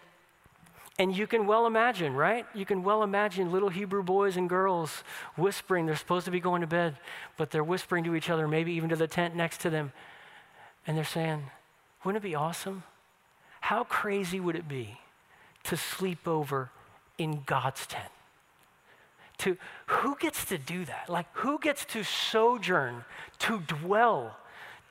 And 0.98 1.14
you 1.14 1.26
can 1.26 1.46
well 1.46 1.66
imagine, 1.66 2.14
right? 2.14 2.46
You 2.54 2.64
can 2.64 2.82
well 2.82 3.02
imagine 3.02 3.52
little 3.52 3.68
Hebrew 3.68 4.02
boys 4.02 4.38
and 4.38 4.48
girls 4.48 5.04
whispering. 5.36 5.84
They're 5.84 5.94
supposed 5.94 6.24
to 6.24 6.30
be 6.30 6.40
going 6.40 6.62
to 6.62 6.66
bed, 6.66 6.96
but 7.36 7.50
they're 7.50 7.62
whispering 7.62 8.04
to 8.04 8.14
each 8.14 8.30
other, 8.30 8.48
maybe 8.48 8.72
even 8.72 8.88
to 8.88 8.96
the 8.96 9.06
tent 9.06 9.36
next 9.36 9.60
to 9.60 9.70
them. 9.70 9.92
And 10.86 10.96
they're 10.96 11.04
saying, 11.04 11.50
Wouldn't 12.04 12.24
it 12.24 12.26
be 12.26 12.34
awesome? 12.34 12.84
How 13.60 13.84
crazy 13.84 14.40
would 14.40 14.56
it 14.56 14.66
be 14.66 14.98
to 15.64 15.76
sleep 15.76 16.26
over 16.26 16.70
in 17.18 17.42
God's 17.46 17.86
tent? 17.86 18.10
To 19.38 19.56
who 19.86 20.16
gets 20.16 20.44
to 20.46 20.58
do 20.58 20.84
that? 20.84 21.08
Like 21.08 21.26
who 21.32 21.58
gets 21.58 21.84
to 21.86 22.04
sojourn, 22.04 23.04
to 23.40 23.60
dwell, 23.60 24.36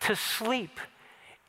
to 0.01 0.15
sleep 0.15 0.79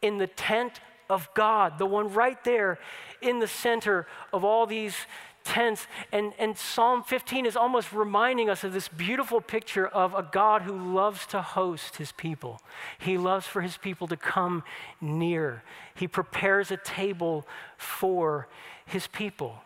in 0.01 0.19
the 0.19 0.27
tent 0.27 0.81
of 1.11 1.29
God, 1.35 1.79
the 1.79 1.87
one 1.87 2.13
right 2.13 2.43
there 2.45 2.79
in 3.21 3.41
the 3.41 3.49
center 3.49 4.07
of 4.33 4.45
all 4.45 4.67
these 4.67 4.95
tents. 5.45 5.87
And, 6.13 6.33
and 6.39 6.57
Psalm 6.57 7.03
15 7.03 7.47
is 7.47 7.57
almost 7.57 7.93
reminding 7.93 8.49
us 8.49 8.65
of 8.65 8.73
this 8.73 8.89
beautiful 8.89 9.41
picture 9.41 9.87
of 9.87 10.15
a 10.15 10.23
God 10.23 10.63
who 10.63 10.95
loves 10.95 11.27
to 11.29 11.43
host 11.43 11.97
his 11.97 12.13
people. 12.13 12.61
He 12.99 13.19
loves 13.19 13.47
for 13.47 13.61
his 13.61 13.77
people 13.77 14.09
to 14.09 14.17
come 14.17 14.65
near. 15.01 15.63
He 15.95 16.09
prepares 16.09 16.71
a 16.71 16.77
table 16.77 17.47
for 17.77 18.49
his 18.87 19.07
people. 19.07 19.59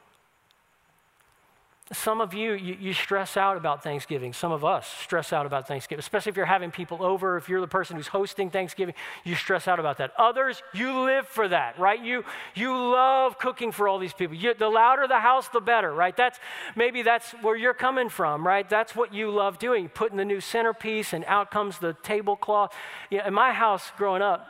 Some 1.90 2.20
of 2.20 2.34
you, 2.34 2.52
you, 2.52 2.76
you, 2.78 2.92
stress 2.92 3.38
out 3.38 3.56
about 3.56 3.82
Thanksgiving. 3.82 4.34
Some 4.34 4.52
of 4.52 4.62
us 4.62 4.86
stress 4.86 5.32
out 5.32 5.46
about 5.46 5.66
Thanksgiving, 5.66 6.00
especially 6.00 6.28
if 6.28 6.36
you're 6.36 6.44
having 6.44 6.70
people 6.70 7.02
over. 7.02 7.38
If 7.38 7.48
you're 7.48 7.62
the 7.62 7.66
person 7.66 7.96
who's 7.96 8.08
hosting 8.08 8.50
Thanksgiving, 8.50 8.94
you 9.24 9.34
stress 9.34 9.66
out 9.66 9.80
about 9.80 9.96
that. 9.96 10.12
Others, 10.18 10.62
you 10.74 11.00
live 11.00 11.26
for 11.26 11.48
that, 11.48 11.78
right? 11.78 11.98
You, 11.98 12.24
you 12.54 12.76
love 12.76 13.38
cooking 13.38 13.72
for 13.72 13.88
all 13.88 13.98
these 13.98 14.12
people. 14.12 14.36
You, 14.36 14.52
the 14.52 14.68
louder 14.68 15.08
the 15.08 15.20
house, 15.20 15.48
the 15.48 15.62
better, 15.62 15.90
right? 15.90 16.14
That's, 16.14 16.38
maybe 16.76 17.00
that's 17.00 17.30
where 17.40 17.56
you're 17.56 17.72
coming 17.72 18.10
from, 18.10 18.46
right? 18.46 18.68
That's 18.68 18.94
what 18.94 19.14
you 19.14 19.30
love 19.30 19.58
doing. 19.58 19.84
You 19.84 19.88
put 19.88 20.10
in 20.10 20.18
the 20.18 20.26
new 20.26 20.42
centerpiece, 20.42 21.14
and 21.14 21.24
out 21.24 21.50
comes 21.50 21.78
the 21.78 21.94
tablecloth. 22.02 22.74
You 23.08 23.18
know, 23.18 23.24
in 23.24 23.32
my 23.32 23.52
house 23.52 23.92
growing 23.96 24.20
up, 24.20 24.46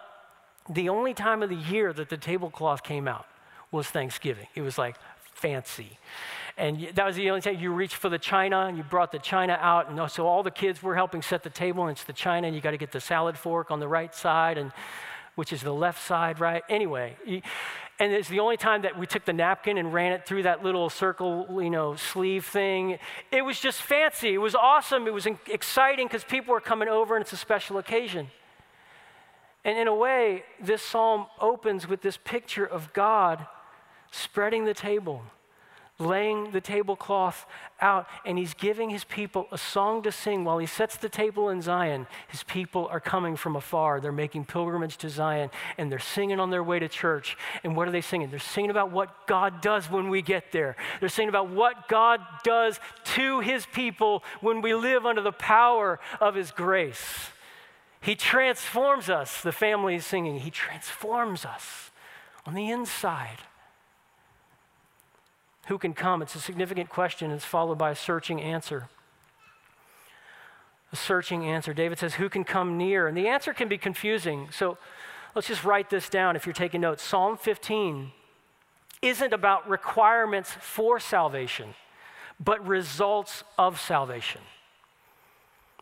the 0.68 0.88
only 0.88 1.14
time 1.14 1.44
of 1.44 1.50
the 1.50 1.56
year 1.56 1.92
that 1.92 2.08
the 2.08 2.16
tablecloth 2.16 2.82
came 2.82 3.06
out 3.06 3.26
was 3.70 3.86
Thanksgiving. 3.86 4.48
It 4.56 4.62
was 4.62 4.76
like 4.76 4.96
fancy. 5.34 5.98
And 6.58 6.88
that 6.94 7.06
was 7.06 7.14
the 7.14 7.30
only 7.30 7.40
time 7.40 7.60
you 7.60 7.72
reached 7.72 7.94
for 7.94 8.08
the 8.08 8.18
china 8.18 8.66
and 8.66 8.76
you 8.76 8.82
brought 8.82 9.12
the 9.12 9.20
china 9.20 9.56
out. 9.60 9.88
And 9.88 10.10
so 10.10 10.26
all 10.26 10.42
the 10.42 10.50
kids 10.50 10.82
were 10.82 10.96
helping 10.96 11.22
set 11.22 11.44
the 11.44 11.50
table, 11.50 11.84
and 11.84 11.92
it's 11.92 12.02
the 12.02 12.12
china, 12.12 12.48
and 12.48 12.56
you 12.56 12.60
got 12.60 12.72
to 12.72 12.76
get 12.76 12.90
the 12.90 13.00
salad 13.00 13.38
fork 13.38 13.70
on 13.70 13.78
the 13.78 13.86
right 13.86 14.12
side, 14.12 14.58
and 14.58 14.72
which 15.36 15.52
is 15.52 15.62
the 15.62 15.72
left 15.72 16.04
side, 16.04 16.40
right? 16.40 16.64
Anyway, 16.68 17.16
and 18.00 18.12
it's 18.12 18.28
the 18.28 18.40
only 18.40 18.56
time 18.56 18.82
that 18.82 18.98
we 18.98 19.06
took 19.06 19.24
the 19.24 19.32
napkin 19.32 19.78
and 19.78 19.94
ran 19.94 20.10
it 20.10 20.26
through 20.26 20.42
that 20.42 20.64
little 20.64 20.90
circle, 20.90 21.46
you 21.62 21.70
know, 21.70 21.94
sleeve 21.94 22.44
thing. 22.44 22.98
It 23.30 23.42
was 23.42 23.60
just 23.60 23.80
fancy. 23.80 24.34
It 24.34 24.38
was 24.38 24.56
awesome. 24.56 25.06
It 25.06 25.14
was 25.14 25.28
exciting 25.46 26.08
because 26.08 26.24
people 26.24 26.54
were 26.54 26.60
coming 26.60 26.88
over, 26.88 27.14
and 27.14 27.22
it's 27.22 27.32
a 27.32 27.36
special 27.36 27.78
occasion. 27.78 28.32
And 29.64 29.78
in 29.78 29.86
a 29.86 29.94
way, 29.94 30.42
this 30.60 30.82
psalm 30.82 31.26
opens 31.40 31.86
with 31.86 32.02
this 32.02 32.16
picture 32.16 32.66
of 32.66 32.92
God 32.92 33.46
spreading 34.10 34.64
the 34.64 34.74
table 34.74 35.22
laying 35.98 36.52
the 36.52 36.60
tablecloth 36.60 37.44
out, 37.80 38.06
and 38.24 38.38
he's 38.38 38.54
giving 38.54 38.90
his 38.90 39.04
people 39.04 39.48
a 39.50 39.58
song 39.58 40.02
to 40.02 40.12
sing 40.12 40.44
while 40.44 40.58
he 40.58 40.66
sets 40.66 40.96
the 40.96 41.08
table 41.08 41.48
in 41.48 41.60
Zion. 41.60 42.06
His 42.28 42.44
people 42.44 42.86
are 42.90 43.00
coming 43.00 43.36
from 43.36 43.56
afar. 43.56 44.00
They're 44.00 44.12
making 44.12 44.44
pilgrimage 44.44 44.96
to 44.98 45.08
Zion, 45.08 45.50
and 45.76 45.90
they're 45.90 45.98
singing 45.98 46.38
on 46.38 46.50
their 46.50 46.62
way 46.62 46.78
to 46.78 46.88
church. 46.88 47.36
And 47.64 47.76
what 47.76 47.88
are 47.88 47.90
they 47.90 48.00
singing? 48.00 48.30
They're 48.30 48.38
singing 48.38 48.70
about 48.70 48.92
what 48.92 49.26
God 49.26 49.60
does 49.60 49.90
when 49.90 50.08
we 50.08 50.22
get 50.22 50.52
there. 50.52 50.76
They're 51.00 51.08
singing 51.08 51.30
about 51.30 51.50
what 51.50 51.88
God 51.88 52.20
does 52.44 52.78
to 53.16 53.40
his 53.40 53.66
people 53.66 54.22
when 54.40 54.62
we 54.62 54.74
live 54.74 55.04
under 55.04 55.22
the 55.22 55.32
power 55.32 55.98
of 56.20 56.36
his 56.36 56.52
grace. 56.52 57.30
He 58.00 58.14
transforms 58.14 59.10
us, 59.10 59.40
the 59.40 59.50
family 59.50 59.96
is 59.96 60.06
singing. 60.06 60.38
He 60.38 60.50
transforms 60.50 61.44
us 61.44 61.90
on 62.46 62.54
the 62.54 62.70
inside 62.70 63.38
who 65.68 65.78
can 65.78 65.92
come? 65.92 66.22
It's 66.22 66.34
a 66.34 66.40
significant 66.40 66.88
question. 66.88 67.30
It's 67.30 67.44
followed 67.44 67.78
by 67.78 67.90
a 67.90 67.94
searching 67.94 68.40
answer. 68.40 68.88
A 70.92 70.96
searching 70.96 71.44
answer. 71.44 71.74
David 71.74 71.98
says, 71.98 72.14
Who 72.14 72.30
can 72.30 72.42
come 72.44 72.78
near? 72.78 73.06
And 73.06 73.16
the 73.16 73.28
answer 73.28 73.52
can 73.52 73.68
be 73.68 73.76
confusing. 73.76 74.48
So 74.50 74.78
let's 75.34 75.46
just 75.46 75.64
write 75.64 75.90
this 75.90 76.08
down 76.08 76.36
if 76.36 76.46
you're 76.46 76.54
taking 76.54 76.80
notes. 76.80 77.02
Psalm 77.02 77.36
15 77.36 78.12
isn't 79.02 79.32
about 79.32 79.68
requirements 79.68 80.50
for 80.58 80.98
salvation, 80.98 81.74
but 82.40 82.66
results 82.66 83.44
of 83.58 83.78
salvation. 83.78 84.40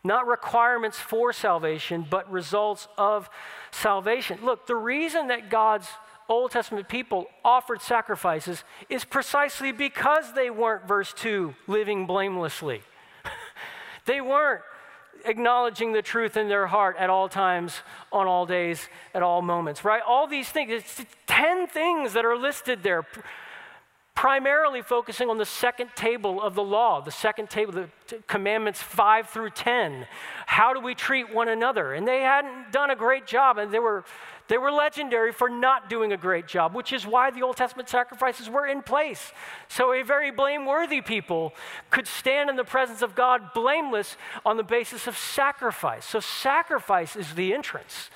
Not 0.03 0.27
requirements 0.27 0.99
for 0.99 1.31
salvation, 1.31 2.05
but 2.09 2.29
results 2.29 2.89
of 2.97 3.29
salvation. 3.71 4.39
Look, 4.43 4.67
the 4.67 4.75
reason 4.75 5.27
that 5.27 5.49
God's 5.49 5.87
Old 6.29 6.51
Testament 6.51 6.89
people 6.89 7.27
offered 7.43 7.81
sacrifices 7.81 8.63
is 8.89 9.05
precisely 9.05 9.71
because 9.71 10.33
they 10.33 10.49
weren't, 10.49 10.87
verse 10.87 11.13
2, 11.13 11.55
living 11.67 12.05
blamelessly. 12.05 12.81
they 14.05 14.19
weren't 14.19 14.61
acknowledging 15.25 15.93
the 15.93 16.01
truth 16.01 16.37
in 16.37 16.47
their 16.49 16.67
heart 16.67 16.95
at 16.99 17.09
all 17.09 17.29
times, 17.29 17.81
on 18.11 18.27
all 18.27 18.45
days, 18.45 18.89
at 19.13 19.23
all 19.23 19.41
moments, 19.41 19.85
right? 19.85 20.01
All 20.05 20.27
these 20.27 20.49
things, 20.49 20.71
it's 20.71 21.05
10 21.27 21.67
things 21.67 22.13
that 22.13 22.25
are 22.25 22.37
listed 22.37 22.83
there, 22.83 23.05
primarily 24.15 24.81
focusing 24.81 25.29
on 25.29 25.37
the 25.37 25.45
second 25.45 25.91
table 25.95 26.41
of 26.41 26.55
the 26.55 26.63
law, 26.63 27.01
the 27.01 27.11
second 27.11 27.49
table, 27.49 27.71
the 27.71 27.89
commandments 28.27 28.81
5 28.81 29.29
through 29.29 29.51
10. 29.51 30.07
How 30.45 30.73
do 30.73 30.79
we 30.79 30.95
treat 30.95 31.33
one 31.33 31.49
another? 31.49 31.93
And 31.93 32.07
they 32.07 32.21
hadn't 32.21 32.71
done 32.71 32.89
a 32.89 32.95
great 32.95 33.27
job, 33.27 33.57
and 33.57 33.71
they 33.71 33.79
were 33.79 34.05
they 34.47 34.57
were 34.57 34.71
legendary 34.71 35.31
for 35.31 35.49
not 35.49 35.89
doing 35.89 36.13
a 36.13 36.17
great 36.17 36.47
job, 36.47 36.73
which 36.73 36.93
is 36.93 37.05
why 37.05 37.31
the 37.31 37.41
Old 37.41 37.57
Testament 37.57 37.89
sacrifices 37.89 38.49
were 38.49 38.65
in 38.65 38.81
place. 38.81 39.31
So 39.67 39.93
a 39.93 40.03
very 40.03 40.31
blameworthy 40.31 41.01
people 41.01 41.53
could 41.89 42.07
stand 42.07 42.49
in 42.49 42.55
the 42.55 42.63
presence 42.63 43.01
of 43.01 43.15
God 43.15 43.53
blameless 43.53 44.15
on 44.45 44.57
the 44.57 44.63
basis 44.63 45.07
of 45.07 45.17
sacrifice. 45.17 46.05
So 46.05 46.19
sacrifice 46.19 47.15
is 47.15 47.33
the 47.33 47.53
entrance. 47.53 48.09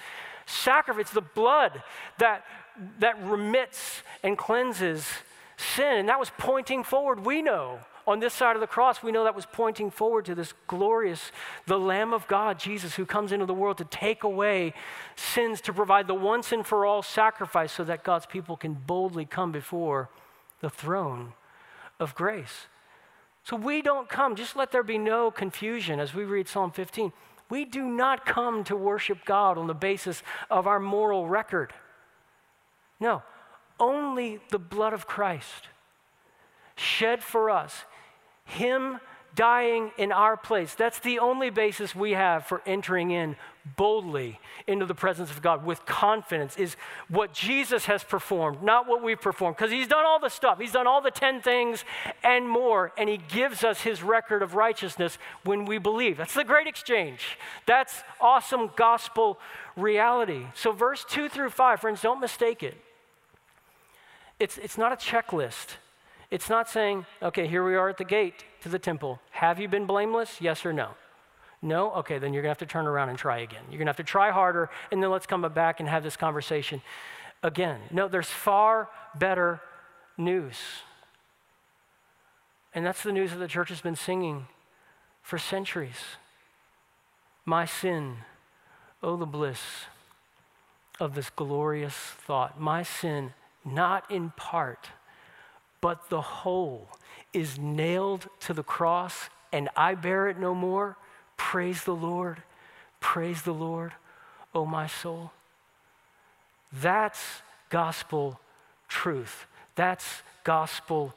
Sacrifice, 0.45 1.11
the 1.11 1.21
blood 1.21 1.83
that, 2.17 2.45
that 2.99 3.21
remits 3.23 4.01
and 4.23 4.37
cleanses 4.37 5.07
sin. 5.57 5.97
And 5.97 6.09
that 6.09 6.19
was 6.19 6.31
pointing 6.37 6.83
forward, 6.83 7.25
we 7.25 7.41
know, 7.41 7.79
on 8.11 8.19
this 8.19 8.33
side 8.33 8.55
of 8.55 8.61
the 8.61 8.67
cross, 8.67 9.01
we 9.01 9.11
know 9.11 9.23
that 9.23 9.35
was 9.35 9.45
pointing 9.45 9.89
forward 9.89 10.25
to 10.25 10.35
this 10.35 10.53
glorious, 10.67 11.31
the 11.65 11.79
Lamb 11.79 12.13
of 12.13 12.27
God, 12.27 12.59
Jesus, 12.59 12.95
who 12.95 13.05
comes 13.05 13.31
into 13.31 13.45
the 13.45 13.53
world 13.53 13.77
to 13.77 13.85
take 13.85 14.23
away 14.23 14.73
sins, 15.15 15.61
to 15.61 15.73
provide 15.73 16.07
the 16.07 16.13
once 16.13 16.51
and 16.51 16.65
for 16.65 16.85
all 16.85 17.01
sacrifice 17.01 17.71
so 17.71 17.83
that 17.83 18.03
God's 18.03 18.25
people 18.25 18.57
can 18.57 18.73
boldly 18.73 19.25
come 19.25 19.51
before 19.51 20.09
the 20.59 20.69
throne 20.69 21.33
of 21.99 22.13
grace. 22.15 22.67
So 23.43 23.55
we 23.55 23.81
don't 23.81 24.09
come, 24.09 24.35
just 24.35 24.55
let 24.55 24.71
there 24.71 24.83
be 24.83 24.97
no 24.97 25.31
confusion 25.31 25.99
as 25.99 26.13
we 26.13 26.23
read 26.23 26.47
Psalm 26.47 26.71
15. 26.71 27.11
We 27.49 27.65
do 27.65 27.83
not 27.83 28.25
come 28.25 28.63
to 28.65 28.75
worship 28.75 29.25
God 29.25 29.57
on 29.57 29.67
the 29.67 29.73
basis 29.73 30.23
of 30.49 30.67
our 30.67 30.79
moral 30.79 31.27
record. 31.27 31.73
No, 32.99 33.23
only 33.79 34.39
the 34.51 34.59
blood 34.59 34.93
of 34.93 35.07
Christ 35.07 35.67
shed 36.75 37.21
for 37.23 37.49
us 37.49 37.85
him 38.51 38.99
dying 39.35 39.91
in 39.97 40.11
our 40.11 40.35
place. 40.35 40.73
That's 40.73 40.99
the 40.99 41.19
only 41.19 41.49
basis 41.49 41.95
we 41.95 42.11
have 42.11 42.45
for 42.45 42.61
entering 42.65 43.11
in 43.11 43.35
boldly 43.77 44.39
into 44.65 44.85
the 44.85 44.95
presence 44.95 45.29
of 45.29 45.41
God 45.41 45.63
with 45.63 45.85
confidence 45.85 46.57
is 46.57 46.75
what 47.09 47.31
Jesus 47.31 47.85
has 47.85 48.03
performed, 48.03 48.63
not 48.63 48.87
what 48.87 49.03
we've 49.03 49.21
performed. 49.21 49.55
Because 49.55 49.71
he's 49.71 49.87
done 49.87 50.05
all 50.05 50.19
the 50.19 50.29
stuff, 50.29 50.59
he's 50.59 50.71
done 50.71 50.87
all 50.87 51.01
the 51.01 51.11
10 51.11 51.41
things 51.41 51.85
and 52.23 52.49
more, 52.49 52.91
and 52.97 53.07
he 53.07 53.17
gives 53.17 53.63
us 53.63 53.81
his 53.81 54.01
record 54.01 54.41
of 54.41 54.55
righteousness 54.55 55.17
when 55.43 55.65
we 55.65 55.77
believe. 55.77 56.17
That's 56.17 56.33
the 56.33 56.43
great 56.43 56.67
exchange. 56.67 57.37
That's 57.65 58.03
awesome 58.19 58.71
gospel 58.75 59.39
reality. 59.77 60.45
So, 60.55 60.71
verse 60.71 61.05
2 61.07 61.29
through 61.29 61.51
5, 61.51 61.81
friends, 61.81 62.01
don't 62.01 62.19
mistake 62.19 62.63
it. 62.63 62.75
It's, 64.39 64.57
it's 64.57 64.77
not 64.77 64.91
a 64.91 64.95
checklist. 64.95 65.75
It's 66.31 66.49
not 66.49 66.69
saying, 66.69 67.05
okay, 67.21 67.45
here 67.45 67.63
we 67.63 67.75
are 67.75 67.89
at 67.89 67.97
the 67.97 68.05
gate 68.05 68.45
to 68.61 68.69
the 68.69 68.79
temple. 68.79 69.19
Have 69.31 69.59
you 69.59 69.67
been 69.67 69.85
blameless? 69.85 70.39
Yes 70.39 70.65
or 70.65 70.71
no? 70.71 70.91
No? 71.61 71.91
Okay, 71.95 72.19
then 72.19 72.33
you're 72.33 72.41
going 72.41 72.55
to 72.55 72.61
have 72.61 72.69
to 72.69 72.73
turn 72.73 72.87
around 72.87 73.09
and 73.09 73.17
try 73.17 73.39
again. 73.39 73.63
You're 73.69 73.77
going 73.77 73.87
to 73.87 73.89
have 73.89 73.97
to 73.97 74.03
try 74.03 74.31
harder, 74.31 74.69
and 74.91 75.03
then 75.03 75.11
let's 75.11 75.27
come 75.27 75.41
back 75.53 75.81
and 75.81 75.89
have 75.89 76.03
this 76.03 76.15
conversation 76.15 76.81
again. 77.43 77.81
No, 77.91 78.07
there's 78.07 78.29
far 78.29 78.87
better 79.13 79.59
news. 80.17 80.55
And 82.73 82.85
that's 82.85 83.03
the 83.03 83.11
news 83.11 83.31
that 83.31 83.37
the 83.37 83.49
church 83.49 83.67
has 83.67 83.81
been 83.81 83.97
singing 83.97 84.47
for 85.21 85.37
centuries. 85.37 86.17
My 87.43 87.65
sin, 87.65 88.15
oh, 89.03 89.17
the 89.17 89.25
bliss 89.25 89.59
of 90.97 91.13
this 91.13 91.29
glorious 91.29 91.95
thought. 91.95 92.57
My 92.57 92.83
sin, 92.83 93.33
not 93.65 94.09
in 94.09 94.31
part 94.37 94.91
but 95.81 96.09
the 96.09 96.21
whole 96.21 96.87
is 97.33 97.57
nailed 97.57 98.27
to 98.41 98.53
the 98.53 98.63
cross, 98.63 99.29
and 99.51 99.69
I 99.75 99.95
bear 99.95 100.29
it 100.29 100.39
no 100.39 100.53
more. 100.53 100.97
Praise 101.37 101.83
the 101.83 101.95
Lord. 101.95 102.43
Praise 102.99 103.41
the 103.41 103.53
Lord, 103.53 103.93
O 104.53 104.65
my 104.65 104.87
soul. 104.87 105.31
That's 106.71 107.41
gospel 107.69 108.39
truth. 108.87 109.47
That's 109.75 110.21
gospel 110.43 111.13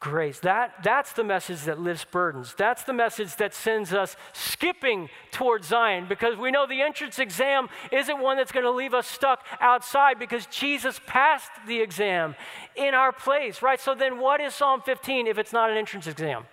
grace. 0.00 0.40
That, 0.40 0.82
that's 0.82 1.12
the 1.12 1.24
message 1.24 1.62
that 1.62 1.80
lifts 1.80 2.04
burdens. 2.04 2.54
That's 2.56 2.84
the 2.84 2.92
message 2.92 3.36
that 3.36 3.54
sends 3.54 3.92
us 3.92 4.16
skipping 4.32 5.08
towards 5.30 5.68
Zion 5.68 6.06
because 6.08 6.36
we 6.36 6.50
know 6.50 6.66
the 6.66 6.82
entrance 6.82 7.18
exam 7.18 7.68
isn't 7.90 8.20
one 8.20 8.36
that's 8.36 8.52
going 8.52 8.64
to 8.64 8.70
leave 8.70 8.94
us 8.94 9.06
stuck 9.06 9.44
outside 9.60 10.18
because 10.18 10.46
Jesus 10.46 11.00
passed 11.06 11.50
the 11.66 11.80
exam 11.80 12.34
in 12.76 12.94
our 12.94 13.12
place, 13.12 13.62
right? 13.62 13.80
So 13.80 13.94
then 13.94 14.18
what 14.18 14.40
is 14.40 14.54
Psalm 14.54 14.82
15 14.82 15.26
if 15.26 15.38
it's 15.38 15.52
not 15.52 15.70
an 15.70 15.76
entrance 15.76 16.06
exam? 16.06 16.44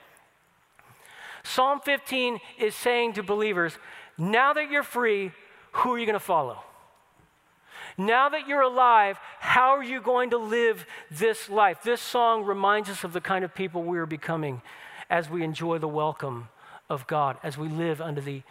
Psalm 1.43 1.81
15 1.83 2.39
is 2.57 2.73
saying 2.73 3.13
to 3.13 3.23
believers, 3.23 3.77
now 4.17 4.53
that 4.53 4.71
you're 4.71 4.83
free, 4.83 5.31
who 5.73 5.93
are 5.93 5.99
you 5.99 6.05
going 6.05 6.13
to 6.13 6.19
follow? 6.19 6.63
Now 7.97 8.29
that 8.29 8.47
you're 8.47 8.61
alive, 8.61 9.19
how 9.39 9.75
are 9.75 9.83
you 9.83 10.01
going 10.01 10.31
to 10.31 10.37
live 10.37 10.85
this 11.11 11.49
life? 11.49 11.83
This 11.83 12.01
song 12.01 12.43
reminds 12.43 12.89
us 12.89 13.03
of 13.03 13.13
the 13.13 13.21
kind 13.21 13.45
of 13.45 13.53
people 13.53 13.83
we 13.83 13.97
are 13.97 14.05
becoming 14.05 14.61
as 15.09 15.29
we 15.29 15.43
enjoy 15.43 15.77
the 15.77 15.87
welcome 15.87 16.49
of 16.89 17.05
God, 17.07 17.37
as 17.43 17.57
we 17.57 17.67
live 17.67 18.01
under 18.01 18.21
the 18.21 18.41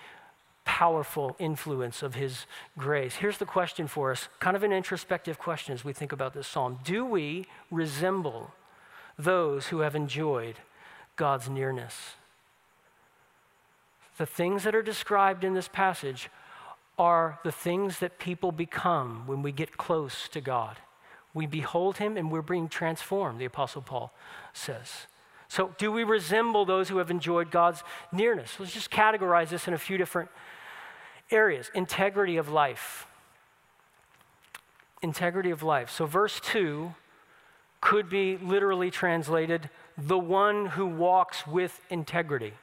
powerful 0.65 1.35
influence 1.39 2.03
of 2.03 2.15
His 2.15 2.47
grace. 2.79 3.17
Here's 3.17 3.39
the 3.39 3.45
question 3.45 3.87
for 3.87 4.13
us 4.13 4.29
kind 4.39 4.57
of 4.57 4.63
an 4.63 4.73
introspective 4.73 5.39
question 5.39 5.75
as 5.75 5.85
we 5.85 5.93
think 5.93 6.13
about 6.13 6.35
this 6.35 6.47
psalm 6.47 6.79
Do 6.85 7.05
we 7.05 7.47
resemble 7.71 8.53
those 9.19 9.69
who 9.69 9.81
have 9.81 9.95
enjoyed 9.95 10.57
God's 11.17 11.49
nearness? 11.49 12.15
The 14.19 14.27
things 14.27 14.63
that 14.65 14.75
are 14.75 14.83
described 14.83 15.43
in 15.43 15.55
this 15.55 15.69
passage 15.69 16.31
are 16.99 17.39
the 17.45 17.53
things 17.53 17.99
that 17.99 18.19
people 18.19 18.53
become 18.53 19.27
when 19.27 19.43
we 19.43 19.53
get 19.53 19.77
close 19.77 20.29
to 20.29 20.41
God. 20.41 20.79
We 21.35 21.47
behold 21.47 21.97
him 21.97 22.17
and 22.17 22.31
we're 22.31 22.43
being 22.43 22.69
transformed, 22.69 23.41
the 23.41 23.47
Apostle 23.47 23.83
Paul 23.83 24.13
says. 24.53 25.07
So, 25.49 25.75
do 25.77 25.93
we 25.93 26.05
resemble 26.05 26.65
those 26.65 26.89
who 26.89 26.99
have 26.99 27.11
enjoyed 27.11 27.51
God's 27.51 27.83
nearness? 28.11 28.57
Let's 28.59 28.73
just 28.73 28.91
categorize 28.91 29.51
this 29.51 29.69
in 29.69 29.75
a 29.75 29.79
few 29.79 29.99
different 29.99 30.31
areas. 31.31 31.71
Integrity 31.75 32.37
of 32.37 32.49
life. 32.49 33.07
Integrity 35.03 35.51
of 35.51 35.63
life. 35.63 35.91
So, 35.91 36.07
verse 36.07 36.41
2 36.41 36.95
could 37.83 38.09
be 38.09 38.39
literally 38.39 38.91
translated 38.91 39.69
the 39.99 40.19
one 40.19 40.67
who 40.67 40.87
walks 40.87 41.47
with 41.47 41.81
integrity. 41.91 42.55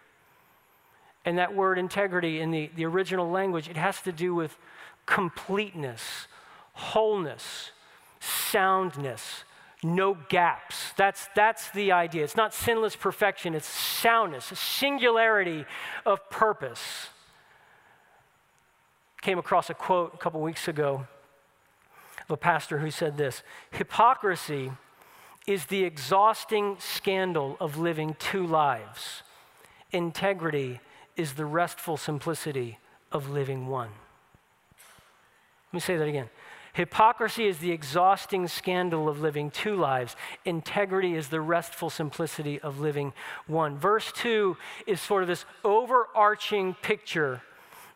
And 1.30 1.38
that 1.38 1.54
word 1.54 1.78
integrity 1.78 2.42
in 2.42 2.50
the, 2.50 2.72
the 2.76 2.86
original 2.86 3.30
language, 3.30 3.70
it 3.70 3.78
has 3.78 4.02
to 4.02 4.12
do 4.12 4.34
with 4.34 4.58
completeness, 5.06 6.26
wholeness, 6.74 7.70
soundness, 8.20 9.44
no 9.84 10.18
gaps. 10.30 10.92
That's, 10.98 11.30
that's 11.36 11.70
the 11.70 11.92
idea. 11.92 12.24
It's 12.24 12.36
not 12.36 12.56
sinless 12.56 12.96
perfection, 12.96 13.54
it's 13.54 13.68
soundness, 13.68 14.52
a 14.52 14.56
singularity 14.56 15.66
of 16.04 16.28
purpose. 16.32 17.10
Came 19.22 19.38
across 19.38 19.70
a 19.70 19.76
quote 19.76 20.16
a 20.16 20.18
couple 20.18 20.42
weeks 20.42 20.68
ago 20.68 21.06
of 22.24 22.32
a 22.32 22.38
pastor 22.38 22.80
who 22.80 22.90
said 22.90 23.18
this 23.18 23.44
Hypocrisy 23.70 24.72
is 25.46 25.68
the 25.68 25.84
exhausting 25.84 26.78
scandal 26.80 27.56
of 27.60 27.78
living 27.78 28.16
two 28.18 28.48
lives. 28.48 29.22
Integrity 29.92 30.80
is 31.20 31.34
the 31.34 31.46
restful 31.46 31.98
simplicity 31.98 32.80
of 33.12 33.30
living 33.30 33.68
one. 33.68 33.90
Let 35.68 35.74
me 35.74 35.80
say 35.82 35.98
that 35.98 36.08
again. 36.08 36.30
Hypocrisy 36.74 37.46
is 37.48 37.58
the 37.58 37.72
exhausting 37.72 38.48
scandal 38.48 39.10
of 39.10 39.20
living 39.20 39.52
two 39.52 39.76
lives. 39.76 40.16
Integrity 40.46 41.16
is 41.16 41.28
the 41.28 41.42
restful 41.42 41.90
simplicity 41.90 42.60
of 42.62 42.80
living 42.80 43.12
one. 43.48 43.78
Verse 43.78 44.14
2 44.14 44.56
is 44.88 45.02
sort 45.02 45.24
of 45.24 45.28
this 45.28 45.44
overarching 45.66 46.76
picture 46.76 47.42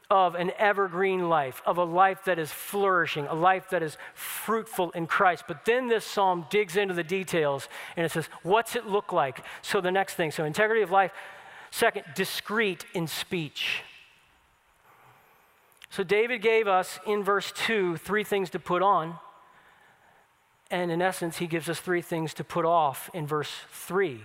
of 0.10 0.36
an 0.36 0.52
evergreen 0.58 1.30
life, 1.30 1.62
of 1.66 1.78
a 1.78 1.84
life 1.84 2.26
that 2.26 2.38
is 2.38 2.52
flourishing, 2.52 3.26
a 3.28 3.34
life 3.34 3.70
that 3.70 3.82
is 3.82 3.98
fruitful 4.14 4.92
in 4.92 5.08
Christ. 5.08 5.46
But 5.48 5.64
then 5.64 5.88
this 5.88 6.04
psalm 6.04 6.46
digs 6.50 6.76
into 6.76 6.94
the 6.94 7.06
details 7.06 7.70
and 7.96 8.06
it 8.06 8.12
says, 8.12 8.28
What's 8.42 8.76
it 8.76 8.86
look 8.86 9.14
like? 9.14 9.46
So 9.62 9.80
the 9.80 9.92
next 9.92 10.16
thing, 10.16 10.32
so 10.32 10.44
integrity 10.44 10.82
of 10.82 10.92
life, 10.92 11.14
Second, 11.74 12.06
discreet 12.14 12.86
in 12.94 13.08
speech. 13.08 13.82
So 15.90 16.04
David 16.04 16.44
gave 16.44 16.68
us 16.68 17.00
in 17.08 17.24
verse 17.24 17.52
2 17.52 17.98
three 17.98 18.24
things 18.24 18.52
to 18.52 18.60
put 18.60 18.84
on. 18.84 19.16
And 20.70 20.92
in 20.92 21.02
essence, 21.02 21.38
he 21.38 21.48
gives 21.48 21.68
us 21.70 21.80
three 21.80 22.04
things 22.04 22.36
to 22.36 22.44
put 22.44 22.64
off 22.64 23.10
in 23.12 23.26
verse 23.26 23.50
3. 23.72 24.20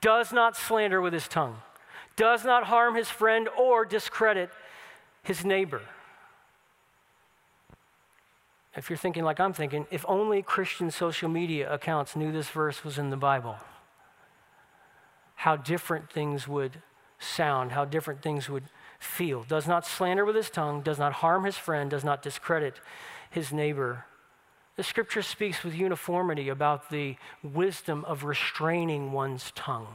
Does 0.00 0.32
not 0.32 0.56
slander 0.56 1.00
with 1.00 1.12
his 1.12 1.28
tongue, 1.28 1.58
does 2.16 2.44
not 2.44 2.64
harm 2.64 2.96
his 2.96 3.08
friend 3.08 3.48
or 3.56 3.84
discredit 3.84 4.50
his 5.22 5.44
neighbor. 5.44 5.82
If 8.74 8.90
you're 8.90 8.96
thinking 8.96 9.22
like 9.22 9.38
I'm 9.38 9.52
thinking, 9.52 9.86
if 9.92 10.04
only 10.08 10.42
Christian 10.42 10.90
social 10.90 11.28
media 11.28 11.72
accounts 11.72 12.16
knew 12.16 12.32
this 12.32 12.48
verse 12.48 12.82
was 12.82 12.98
in 12.98 13.10
the 13.10 13.16
Bible, 13.16 13.54
how 15.36 15.54
different 15.54 16.10
things 16.10 16.48
would 16.48 16.82
sound, 17.18 17.72
how 17.72 17.84
different 17.84 18.22
things 18.22 18.48
would 18.48 18.64
feel. 18.98 19.42
Does 19.42 19.66
not 19.66 19.86
slander 19.86 20.24
with 20.24 20.36
his 20.36 20.50
tongue, 20.50 20.82
does 20.82 20.98
not 20.98 21.14
harm 21.14 21.44
his 21.44 21.56
friend, 21.56 21.90
does 21.90 22.04
not 22.04 22.22
discredit 22.22 22.80
his 23.30 23.52
neighbor. 23.52 24.04
The 24.76 24.84
scripture 24.84 25.22
speaks 25.22 25.64
with 25.64 25.74
uniformity 25.74 26.48
about 26.48 26.90
the 26.90 27.16
wisdom 27.42 28.04
of 28.04 28.24
restraining 28.24 29.12
one's 29.12 29.50
tongue. 29.52 29.88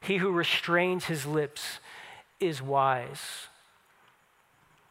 He 0.00 0.18
who 0.18 0.30
restrains 0.30 1.04
his 1.04 1.26
lips 1.26 1.80
is 2.40 2.62
wise. 2.62 3.48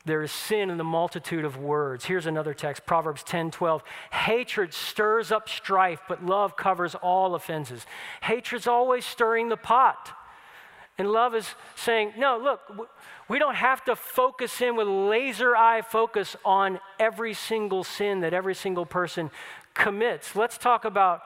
There 0.06 0.22
is 0.22 0.32
sin 0.32 0.70
in 0.70 0.78
the 0.78 0.86
multitude 0.86 1.44
of 1.44 1.58
words. 1.58 2.06
Here's 2.06 2.26
another 2.26 2.54
text, 2.54 2.86
Proverbs 2.86 3.24
10 3.24 3.52
12. 3.52 3.84
Hatred 4.12 4.74
stirs 4.74 5.30
up 5.30 5.50
strife, 5.50 6.00
but 6.08 6.26
love 6.26 6.56
covers 6.56 6.96
all 6.96 7.36
offenses. 7.36 7.86
Hatred's 8.22 8.68
always 8.68 9.06
stirring 9.06 9.50
the 9.50 9.58
pot. 9.58 10.17
And 10.98 11.12
love 11.12 11.36
is 11.36 11.48
saying, 11.76 12.14
no, 12.18 12.38
look, 12.38 12.90
we 13.30 13.38
don't 13.38 13.56
have 13.56 13.84
to 13.86 13.96
focus 13.96 14.62
in 14.62 14.76
with 14.76 14.88
laser 14.88 15.56
eye 15.56 15.82
focus 15.82 16.36
on 16.44 16.80
every 17.00 17.34
single 17.34 17.84
sin 17.84 18.22
that 18.22 18.34
every 18.34 18.56
single 18.56 18.86
person 18.86 19.30
commits. 19.76 20.36
Let's 20.36 20.58
talk 20.58 20.86
about, 20.86 21.22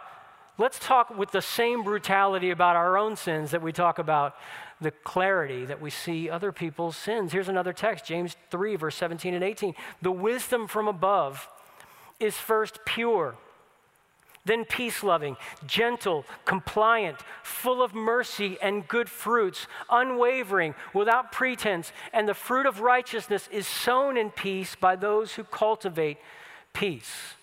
let's 0.57 0.77
talk 0.77 1.17
with 1.17 1.31
the 1.31 1.41
same 1.41 1.83
brutality 1.83 2.49
about 2.49 2.75
our 2.75 2.97
own 2.97 3.15
sins 3.15 3.51
that 3.51 3.61
we 3.61 3.71
talk 3.71 3.97
about 3.97 4.35
the 4.81 4.91
clarity 4.91 5.63
that 5.65 5.79
we 5.79 5.89
see 5.89 6.29
other 6.29 6.51
people's 6.51 6.97
sins. 6.97 7.31
Here's 7.31 7.47
another 7.47 7.71
text, 7.71 8.05
James 8.05 8.35
3, 8.49 8.75
verse 8.75 8.95
17 8.95 9.33
and 9.33 9.43
18. 9.43 9.75
The 10.01 10.11
wisdom 10.11 10.67
from 10.67 10.87
above 10.87 11.47
is 12.19 12.35
first 12.35 12.79
pure 12.83 13.35
then 14.45 14.65
peace 14.65 15.03
loving, 15.03 15.37
gentle, 15.67 16.25
compliant, 16.45 17.17
full 17.43 17.83
of 17.83 17.93
mercy 17.93 18.57
and 18.61 18.87
good 18.87 19.09
fruits, 19.09 19.67
unwavering, 19.89 20.73
without 20.93 21.31
pretense. 21.31 21.91
And 22.11 22.27
the 22.27 22.33
fruit 22.33 22.65
of 22.65 22.79
righteousness 22.79 23.47
is 23.51 23.67
sown 23.67 24.17
in 24.17 24.31
peace 24.31 24.75
by 24.75 24.95
those 24.95 25.33
who 25.33 25.43
cultivate 25.43 26.17
peace. 26.73 27.35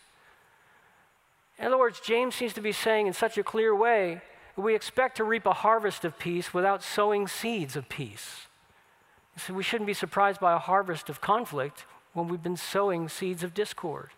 In 1.59 1.67
other 1.67 1.79
words, 1.79 2.01
James 2.01 2.35
seems 2.35 2.53
to 2.55 2.61
be 2.61 2.73
saying 2.73 3.07
in 3.07 3.13
such 3.13 3.39
a 3.39 3.43
clear 3.43 3.75
way 3.75 4.21
that 4.57 4.63
we 4.63 4.75
expect 4.75 5.17
to 5.17 5.25
reap 5.25 5.47
a 5.47 5.53
harvest 5.53 6.05
of 6.05 6.19
peace 6.19 6.53
without 6.53 6.83
sowing 6.83 7.29
seeds 7.29 7.77
of 7.77 7.89
peace. 7.89 8.47
So 9.37 9.55
we 9.55 9.63
shouldn't 9.63 9.87
be 9.87 9.95
surprised 9.95 10.41
by 10.41 10.53
a 10.53 10.59
harvest 10.59 11.09
of 11.09 11.21
conflict 11.21 11.85
when 12.13 12.27
we've 12.27 12.43
been 12.43 12.57
sowing 12.57 13.09
seeds 13.09 13.45
of 13.45 13.55
discord. 13.55 14.11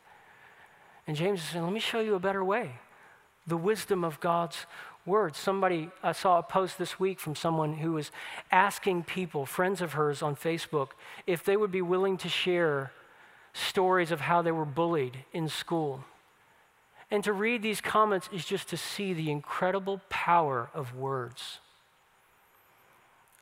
And 1.06 1.16
James 1.16 1.40
is 1.40 1.46
saying, 1.46 1.64
let 1.64 1.72
me 1.72 1.80
show 1.80 2.00
you 2.00 2.14
a 2.14 2.20
better 2.20 2.44
way 2.44 2.72
the 3.46 3.56
wisdom 3.56 4.04
of 4.04 4.20
God's 4.20 4.66
word. 5.04 5.34
Somebody, 5.34 5.90
I 6.02 6.12
saw 6.12 6.38
a 6.38 6.42
post 6.42 6.78
this 6.78 7.00
week 7.00 7.18
from 7.18 7.34
someone 7.34 7.74
who 7.74 7.92
was 7.92 8.12
asking 8.52 9.04
people, 9.04 9.44
friends 9.44 9.80
of 9.80 9.94
hers 9.94 10.22
on 10.22 10.36
Facebook, 10.36 10.90
if 11.26 11.44
they 11.44 11.56
would 11.56 11.72
be 11.72 11.82
willing 11.82 12.16
to 12.18 12.28
share 12.28 12.92
stories 13.52 14.12
of 14.12 14.20
how 14.20 14.42
they 14.42 14.52
were 14.52 14.64
bullied 14.64 15.24
in 15.32 15.48
school. 15.48 16.04
And 17.10 17.24
to 17.24 17.32
read 17.32 17.62
these 17.62 17.80
comments 17.80 18.28
is 18.32 18.44
just 18.44 18.68
to 18.68 18.76
see 18.76 19.12
the 19.12 19.30
incredible 19.30 20.00
power 20.08 20.70
of 20.72 20.94
words, 20.94 21.58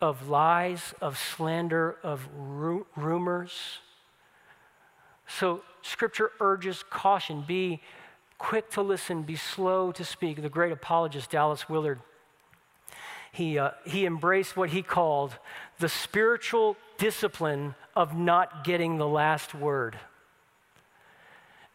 of 0.01 0.29
lies, 0.29 0.95
of 1.03 1.19
slander, 1.19 1.97
of 2.03 2.27
ru- 2.35 2.87
rumors. 2.97 3.81
So, 5.29 5.63
Scripture 5.83 6.33
urges 6.41 6.83
caution 6.91 7.45
be 7.47 7.81
quick 8.39 8.71
to 8.71 8.83
listen, 8.83 9.23
be 9.23 9.37
slow 9.37 9.93
to 9.93 10.05
speak. 10.05 10.41
The 10.43 10.49
great 10.49 10.73
apologist 10.73 11.31
Dallas 11.31 11.69
Willard, 11.69 12.01
he, 13.33 13.59
uh, 13.59 13.71
he 13.85 14.07
embraced 14.07 14.57
what 14.57 14.71
he 14.71 14.83
called 14.83 15.35
the 15.79 15.89
spiritual 15.89 16.77
discipline 16.97 17.75
of 17.95 18.17
not 18.17 18.65
getting 18.65 18.97
the 18.97 19.07
last 19.07 19.55
word. 19.55 19.99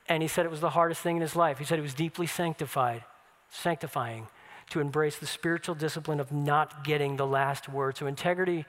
And 0.07 0.21
he 0.21 0.27
said 0.27 0.45
it 0.45 0.51
was 0.51 0.61
the 0.61 0.71
hardest 0.71 1.01
thing 1.01 1.17
in 1.17 1.21
his 1.21 1.35
life. 1.35 1.57
He 1.57 1.63
said 1.63 1.79
it 1.79 1.83
was 1.83 1.93
deeply 1.93 2.27
sanctified, 2.27 3.03
sanctifying 3.49 4.27
to 4.69 4.79
embrace 4.79 5.17
the 5.17 5.27
spiritual 5.27 5.75
discipline 5.75 6.19
of 6.19 6.31
not 6.31 6.83
getting 6.83 7.17
the 7.17 7.27
last 7.27 7.69
word. 7.69 7.97
So, 7.97 8.07
integrity 8.07 8.65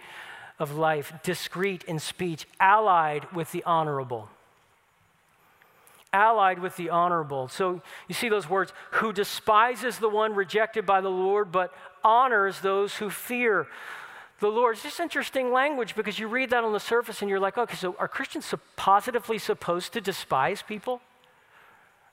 of 0.58 0.76
life, 0.76 1.12
discreet 1.22 1.82
in 1.84 1.98
speech, 1.98 2.46
allied 2.60 3.32
with 3.32 3.50
the 3.52 3.64
honorable. 3.64 4.28
Allied 6.14 6.60
with 6.60 6.76
the 6.76 6.90
honorable. 6.90 7.48
So, 7.48 7.82
you 8.06 8.14
see 8.14 8.28
those 8.28 8.48
words 8.48 8.72
who 8.92 9.12
despises 9.12 9.98
the 9.98 10.08
one 10.08 10.32
rejected 10.34 10.86
by 10.86 11.00
the 11.00 11.10
Lord, 11.10 11.50
but 11.50 11.74
honors 12.04 12.60
those 12.60 12.94
who 12.94 13.10
fear 13.10 13.66
the 14.38 14.48
Lord. 14.48 14.74
It's 14.74 14.84
just 14.84 15.00
interesting 15.00 15.52
language 15.52 15.96
because 15.96 16.18
you 16.18 16.28
read 16.28 16.50
that 16.50 16.62
on 16.62 16.72
the 16.72 16.78
surface 16.78 17.20
and 17.20 17.28
you're 17.28 17.40
like, 17.40 17.58
okay, 17.58 17.74
so 17.74 17.96
are 17.98 18.06
Christians 18.06 18.54
positively 18.76 19.38
supposed 19.38 19.92
to 19.94 20.00
despise 20.00 20.62
people? 20.62 21.00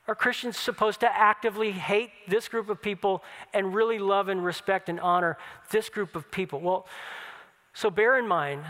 Are 0.08 0.16
Christians 0.16 0.58
supposed 0.58 1.00
to 1.02 1.16
actively 1.16 1.72
hate 1.72 2.10
this 2.28 2.48
group 2.48 2.70
of 2.70 2.82
people 2.82 3.24
and 3.54 3.74
really 3.76 4.00
love 4.00 4.30
and 4.30 4.44
respect 4.44 4.90
and 4.90 5.00
honor 5.00 5.38
this 5.70 5.90
group 5.90 6.16
of 6.16 6.32
people? 6.32 6.60
Well, 6.60 6.88
so 7.74 7.92
bear 7.92 8.18
in 8.18 8.28
mind, 8.28 8.64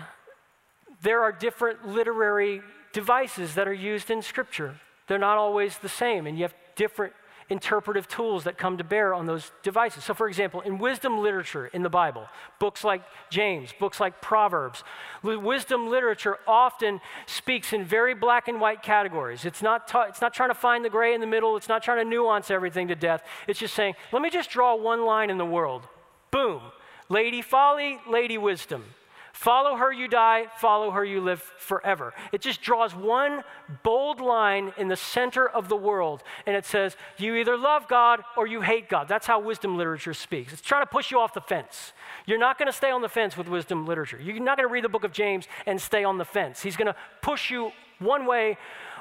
there 1.01 1.21
are 1.21 1.31
different 1.31 1.87
literary 1.87 2.61
devices 2.93 3.55
that 3.55 3.67
are 3.67 3.73
used 3.73 4.11
in 4.11 4.21
Scripture. 4.21 4.75
They're 5.11 5.19
not 5.19 5.37
always 5.37 5.77
the 5.77 5.89
same, 5.89 6.25
and 6.25 6.37
you 6.37 6.45
have 6.45 6.55
different 6.77 7.11
interpretive 7.49 8.07
tools 8.07 8.45
that 8.45 8.57
come 8.57 8.77
to 8.77 8.83
bear 8.85 9.13
on 9.13 9.25
those 9.25 9.51
devices. 9.61 10.05
So, 10.05 10.13
for 10.13 10.29
example, 10.29 10.61
in 10.61 10.77
wisdom 10.77 11.19
literature 11.19 11.67
in 11.67 11.83
the 11.83 11.89
Bible, 11.89 12.29
books 12.59 12.85
like 12.85 13.01
James, 13.29 13.73
books 13.77 13.99
like 13.99 14.21
Proverbs, 14.21 14.85
wisdom 15.21 15.89
literature 15.89 16.37
often 16.47 17.01
speaks 17.25 17.73
in 17.73 17.83
very 17.83 18.15
black 18.15 18.47
and 18.47 18.61
white 18.61 18.83
categories. 18.83 19.43
It's 19.43 19.61
not, 19.61 19.85
ta- 19.85 20.03
it's 20.03 20.21
not 20.21 20.33
trying 20.33 20.47
to 20.47 20.55
find 20.55 20.85
the 20.85 20.89
gray 20.89 21.13
in 21.13 21.19
the 21.19 21.27
middle, 21.27 21.57
it's 21.57 21.67
not 21.67 21.83
trying 21.83 21.97
to 21.97 22.09
nuance 22.09 22.49
everything 22.49 22.87
to 22.87 22.95
death. 22.95 23.21
It's 23.49 23.59
just 23.59 23.73
saying, 23.73 23.95
let 24.13 24.21
me 24.21 24.29
just 24.29 24.49
draw 24.49 24.75
one 24.75 25.03
line 25.03 25.29
in 25.29 25.37
the 25.37 25.45
world. 25.45 25.89
Boom. 26.31 26.61
Lady 27.09 27.41
folly, 27.41 27.99
lady 28.07 28.37
wisdom. 28.37 28.85
Follow 29.33 29.75
her, 29.75 29.91
you 29.91 30.07
die. 30.07 30.47
Follow 30.57 30.91
her, 30.91 31.05
you 31.05 31.21
live 31.21 31.41
forever. 31.57 32.13
It 32.31 32.41
just 32.41 32.61
draws 32.61 32.93
one 32.93 33.43
bold 33.83 34.19
line 34.19 34.73
in 34.77 34.87
the 34.87 34.95
center 34.95 35.47
of 35.47 35.69
the 35.69 35.75
world, 35.75 36.23
and 36.45 36.55
it 36.55 36.65
says, 36.65 36.97
You 37.17 37.35
either 37.35 37.57
love 37.57 37.87
God 37.87 38.21
or 38.35 38.45
you 38.45 38.61
hate 38.61 38.89
God. 38.89 39.07
That's 39.07 39.27
how 39.27 39.39
wisdom 39.39 39.77
literature 39.77 40.13
speaks. 40.13 40.53
It's 40.53 40.61
trying 40.61 40.83
to 40.83 40.89
push 40.89 41.11
you 41.11 41.19
off 41.19 41.33
the 41.33 41.41
fence. 41.41 41.93
You're 42.25 42.37
not 42.37 42.57
going 42.57 42.67
to 42.67 42.73
stay 42.73 42.91
on 42.91 43.01
the 43.01 43.09
fence 43.09 43.37
with 43.37 43.47
wisdom 43.47 43.85
literature. 43.85 44.19
You're 44.21 44.39
not 44.39 44.57
going 44.57 44.67
to 44.67 44.73
read 44.73 44.83
the 44.83 44.89
book 44.89 45.03
of 45.03 45.13
James 45.13 45.47
and 45.65 45.81
stay 45.81 46.03
on 46.03 46.17
the 46.17 46.25
fence. 46.25 46.61
He's 46.61 46.77
going 46.77 46.87
to 46.87 46.95
push 47.21 47.49
you 47.49 47.71
one 47.99 48.25
way 48.25 48.57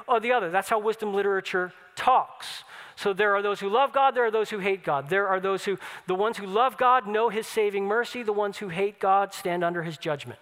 or 0.07 0.19
the 0.19 0.31
other. 0.31 0.49
That's 0.49 0.69
how 0.69 0.79
wisdom 0.79 1.13
literature 1.13 1.73
talks. 1.95 2.63
So 3.01 3.13
there 3.13 3.35
are 3.35 3.41
those 3.41 3.59
who 3.59 3.67
love 3.67 3.93
God, 3.93 4.13
there 4.13 4.25
are 4.25 4.31
those 4.31 4.51
who 4.51 4.59
hate 4.59 4.83
God. 4.83 5.09
There 5.09 5.27
are 5.27 5.39
those 5.39 5.65
who, 5.65 5.79
the 6.05 6.13
ones 6.13 6.37
who 6.37 6.45
love 6.45 6.77
God 6.77 7.07
know 7.07 7.29
his 7.29 7.47
saving 7.47 7.85
mercy, 7.85 8.21
the 8.21 8.31
ones 8.31 8.59
who 8.59 8.69
hate 8.69 8.99
God 8.99 9.33
stand 9.33 9.63
under 9.63 9.81
his 9.81 9.97
judgment. 9.97 10.37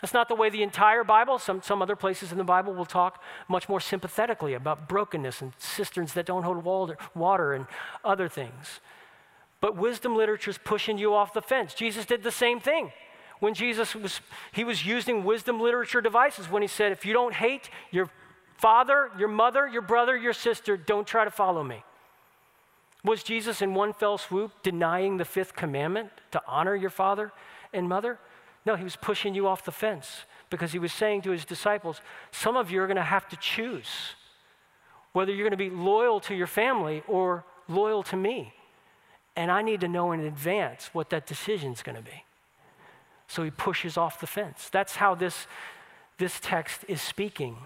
That's 0.00 0.14
not 0.14 0.28
the 0.28 0.34
way 0.34 0.48
the 0.48 0.62
entire 0.62 1.04
Bible, 1.04 1.38
some, 1.38 1.60
some 1.60 1.82
other 1.82 1.96
places 1.96 2.32
in 2.32 2.38
the 2.38 2.44
Bible 2.44 2.72
will 2.72 2.86
talk 2.86 3.22
much 3.46 3.68
more 3.68 3.78
sympathetically 3.78 4.54
about 4.54 4.88
brokenness 4.88 5.42
and 5.42 5.52
cisterns 5.58 6.14
that 6.14 6.24
don't 6.24 6.44
hold 6.44 6.64
water, 7.14 7.52
and 7.52 7.66
other 8.02 8.26
things. 8.26 8.80
But 9.60 9.76
wisdom 9.76 10.16
literature 10.16 10.50
is 10.50 10.58
pushing 10.58 10.96
you 10.96 11.12
off 11.12 11.34
the 11.34 11.42
fence. 11.42 11.74
Jesus 11.74 12.06
did 12.06 12.22
the 12.22 12.30
same 12.30 12.58
thing 12.58 12.90
when 13.40 13.52
Jesus 13.52 13.94
was, 13.94 14.22
he 14.52 14.64
was 14.64 14.86
using 14.86 15.24
wisdom 15.24 15.60
literature 15.60 16.00
devices 16.00 16.50
when 16.50 16.62
he 16.62 16.68
said, 16.68 16.90
if 16.90 17.04
you 17.04 17.12
don't 17.12 17.34
hate 17.34 17.68
your 17.90 18.08
father, 18.56 19.10
your 19.18 19.28
mother, 19.28 19.68
your 19.68 19.82
brother, 19.82 20.16
your 20.16 20.32
sister, 20.32 20.76
don't 20.76 21.06
try 21.06 21.24
to 21.24 21.30
follow 21.30 21.62
me. 21.62 21.82
Was 23.04 23.22
Jesus 23.22 23.60
in 23.60 23.74
one 23.74 23.92
fell 23.92 24.16
swoop 24.16 24.50
denying 24.62 25.18
the 25.18 25.24
fifth 25.24 25.54
commandment 25.54 26.10
to 26.30 26.42
honor 26.46 26.74
your 26.74 26.90
father 26.90 27.32
and 27.72 27.88
mother? 27.88 28.18
No, 28.64 28.76
he 28.76 28.84
was 28.84 28.96
pushing 28.96 29.34
you 29.34 29.46
off 29.46 29.64
the 29.64 29.72
fence 29.72 30.24
because 30.48 30.72
he 30.72 30.78
was 30.78 30.92
saying 30.92 31.22
to 31.22 31.30
his 31.30 31.44
disciples, 31.44 32.00
Some 32.32 32.56
of 32.56 32.70
you 32.70 32.80
are 32.80 32.86
going 32.86 32.96
to 32.96 33.02
have 33.02 33.28
to 33.28 33.36
choose 33.36 33.88
whether 35.12 35.32
you're 35.32 35.48
going 35.48 35.50
to 35.50 35.56
be 35.56 35.70
loyal 35.70 36.18
to 36.20 36.34
your 36.34 36.46
family 36.46 37.02
or 37.06 37.44
loyal 37.68 38.02
to 38.02 38.16
me. 38.16 38.52
And 39.36 39.50
I 39.50 39.62
need 39.62 39.80
to 39.80 39.88
know 39.88 40.12
in 40.12 40.20
advance 40.20 40.90
what 40.92 41.10
that 41.10 41.26
decision 41.26 41.72
is 41.72 41.82
going 41.82 41.96
to 41.96 42.02
be. 42.02 42.24
So 43.28 43.42
he 43.42 43.50
pushes 43.50 43.96
off 43.96 44.20
the 44.20 44.26
fence. 44.26 44.68
That's 44.70 44.96
how 44.96 45.14
this, 45.14 45.46
this 46.18 46.38
text 46.40 46.84
is 46.88 47.00
speaking. 47.00 47.56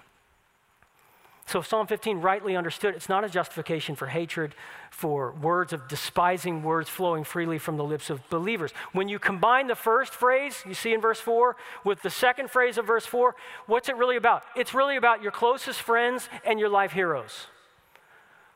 So, 1.48 1.62
Psalm 1.62 1.86
15, 1.86 2.20
rightly 2.20 2.56
understood, 2.56 2.94
it's 2.94 3.08
not 3.08 3.24
a 3.24 3.28
justification 3.28 3.96
for 3.96 4.06
hatred, 4.06 4.54
for 4.90 5.32
words 5.32 5.72
of 5.72 5.88
despising 5.88 6.62
words 6.62 6.90
flowing 6.90 7.24
freely 7.24 7.56
from 7.56 7.78
the 7.78 7.84
lips 7.84 8.10
of 8.10 8.20
believers. 8.28 8.72
When 8.92 9.08
you 9.08 9.18
combine 9.18 9.66
the 9.66 9.74
first 9.74 10.12
phrase, 10.12 10.62
you 10.66 10.74
see 10.74 10.92
in 10.92 11.00
verse 11.00 11.20
4, 11.20 11.56
with 11.84 12.02
the 12.02 12.10
second 12.10 12.50
phrase 12.50 12.76
of 12.76 12.86
verse 12.86 13.06
4, 13.06 13.34
what's 13.64 13.88
it 13.88 13.96
really 13.96 14.16
about? 14.16 14.42
It's 14.56 14.74
really 14.74 14.96
about 14.96 15.22
your 15.22 15.32
closest 15.32 15.80
friends 15.80 16.28
and 16.44 16.60
your 16.60 16.68
life 16.68 16.92
heroes. 16.92 17.46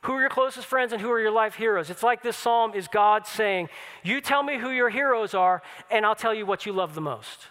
Who 0.02 0.12
are 0.16 0.20
your 0.20 0.28
closest 0.28 0.66
friends 0.66 0.92
and 0.92 1.00
who 1.00 1.11
are 1.12 1.20
your 1.20 1.31
life 1.31 1.55
heroes? 1.55 1.88
It's 1.88 2.02
like 2.02 2.22
this 2.22 2.37
psalm 2.37 2.74
is 2.74 2.88
God 2.88 3.26
saying, 3.26 3.70
You 4.02 4.20
tell 4.20 4.42
me 4.42 4.59
who 4.59 4.68
your 4.68 4.90
heroes 4.90 5.33
are, 5.33 5.62
and 5.90 6.05
I'll 6.05 6.14
tell 6.14 6.35
you 6.35 6.44
what 6.44 6.66
you 6.66 6.74
love 6.74 6.94
the 6.94 7.00
most. 7.00 7.46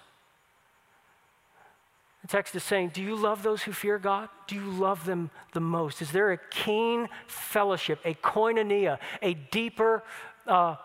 The 2.21 2.27
text 2.27 2.55
is 2.55 2.63
saying, 2.63 2.91
Do 2.93 3.01
you 3.01 3.15
love 3.15 3.43
those 3.43 3.63
who 3.63 3.71
fear 3.71 3.97
God? 3.97 4.29
Do 4.47 4.55
you 4.55 4.69
love 4.69 5.05
them 5.05 5.31
the 5.53 5.59
most? 5.59 6.01
Is 6.01 6.11
there 6.11 6.31
a 6.31 6.37
keen 6.37 7.09
fellowship, 7.27 7.99
a 8.05 8.13
koinonia, 8.13 8.99
a 9.21 9.33
deeper, 9.33 10.03
uh, 10.47 10.75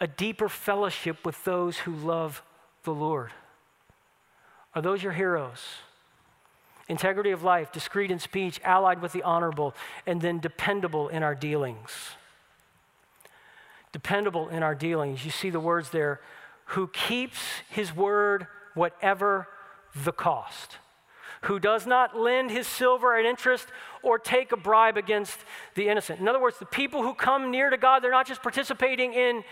a 0.00 0.06
deeper 0.06 0.48
fellowship 0.48 1.24
with 1.24 1.42
those 1.44 1.78
who 1.78 1.92
love 1.92 2.42
the 2.84 2.94
Lord? 2.94 3.32
Are 4.74 4.82
those 4.82 5.02
your 5.02 5.12
heroes? 5.12 5.62
Integrity 6.88 7.32
of 7.32 7.42
life, 7.42 7.72
discreet 7.72 8.10
in 8.10 8.18
speech, 8.18 8.60
allied 8.64 9.02
with 9.02 9.12
the 9.12 9.22
honorable, 9.24 9.74
and 10.06 10.20
then 10.20 10.38
dependable 10.38 11.08
in 11.08 11.22
our 11.22 11.34
dealings. 11.34 11.90
Dependable 13.92 14.48
in 14.48 14.62
our 14.62 14.74
dealings. 14.74 15.24
You 15.24 15.30
see 15.30 15.50
the 15.50 15.60
words 15.60 15.90
there 15.90 16.20
who 16.70 16.88
keeps 16.88 17.38
his 17.68 17.94
word, 17.94 18.46
whatever 18.74 19.48
the 20.04 20.12
cost, 20.12 20.78
who 21.42 21.58
does 21.58 21.86
not 21.86 22.18
lend 22.18 22.50
his 22.50 22.66
silver 22.66 23.16
at 23.16 23.24
interest 23.24 23.66
or 24.02 24.18
take 24.18 24.52
a 24.52 24.56
bribe 24.56 24.96
against 24.96 25.38
the 25.74 25.88
innocent. 25.88 26.20
In 26.20 26.28
other 26.28 26.40
words, 26.40 26.58
the 26.58 26.66
people 26.66 27.02
who 27.02 27.14
come 27.14 27.50
near 27.50 27.70
to 27.70 27.76
God, 27.76 28.02
they're 28.02 28.10
not 28.10 28.26
just 28.26 28.42
participating 28.42 29.14
in, 29.14 29.42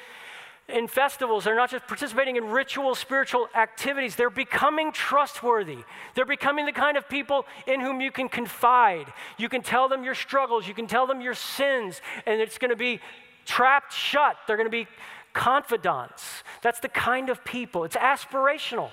in 0.68 0.88
festivals, 0.88 1.44
they're 1.44 1.57
not 1.57 1.70
just 1.70 1.87
participating 1.87 2.37
in 2.37 2.44
ritual 2.50 2.94
spiritual 2.94 3.48
activities, 3.54 4.16
they're 4.16 4.30
becoming 4.30 4.92
trustworthy. 4.92 5.78
They're 6.14 6.24
becoming 6.24 6.66
the 6.66 6.72
kind 6.72 6.96
of 6.96 7.09
people 7.09 7.46
in 7.66 7.80
whom 7.80 8.00
you 8.00 8.11
can 8.11 8.28
confide. 8.28 9.12
You 9.38 9.48
can 9.48 9.62
tell 9.62 9.88
them 9.88 10.04
your 10.04 10.14
struggles, 10.14 10.66
you 10.68 10.74
can 10.74 10.87
tell 10.87 11.07
them 11.07 11.20
your 11.20 11.35
sins, 11.35 12.00
and 12.26 12.40
it's 12.40 12.59
going 12.59 12.70
to 12.70 12.76
be 12.76 13.00
trapped 13.44 13.92
shut. 13.92 14.37
They're 14.46 14.57
going 14.57 14.66
to 14.66 14.70
be 14.70 14.88
confidants. 15.33 16.44
That's 16.62 16.80
the 16.80 16.88
kind 16.88 17.28
of 17.28 17.44
people. 17.44 17.85
It's 17.85 17.96
aspirational. 17.96 18.90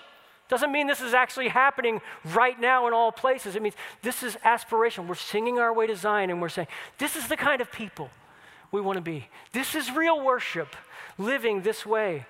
Doesn't 0.52 0.74
mean 0.74 0.86
this 0.86 1.00
is 1.00 1.14
actually 1.14 1.48
happening 1.48 2.02
right 2.26 2.60
now 2.60 2.86
in 2.86 2.94
all 2.94 3.14
places. 3.14 3.56
It 3.56 3.62
means 3.62 3.76
this 4.02 4.22
is 4.22 4.38
aspiration. 4.44 5.08
We're 5.08 5.16
singing 5.16 5.60
our 5.60 5.74
way 5.74 5.88
to 5.88 5.96
Zion 5.96 6.30
and 6.30 6.42
we're 6.42 6.50
saying, 6.50 6.68
this 6.98 7.16
is 7.16 7.30
the 7.30 7.38
kind 7.38 7.62
of 7.62 7.72
people 7.72 8.10
we 8.70 8.82
want 8.82 8.98
to 8.98 9.02
be. 9.02 9.30
This 9.54 9.76
is 9.76 9.90
real 9.94 10.22
worship, 10.22 10.76
living 11.18 11.62
this 11.62 11.86
way. 11.86 12.26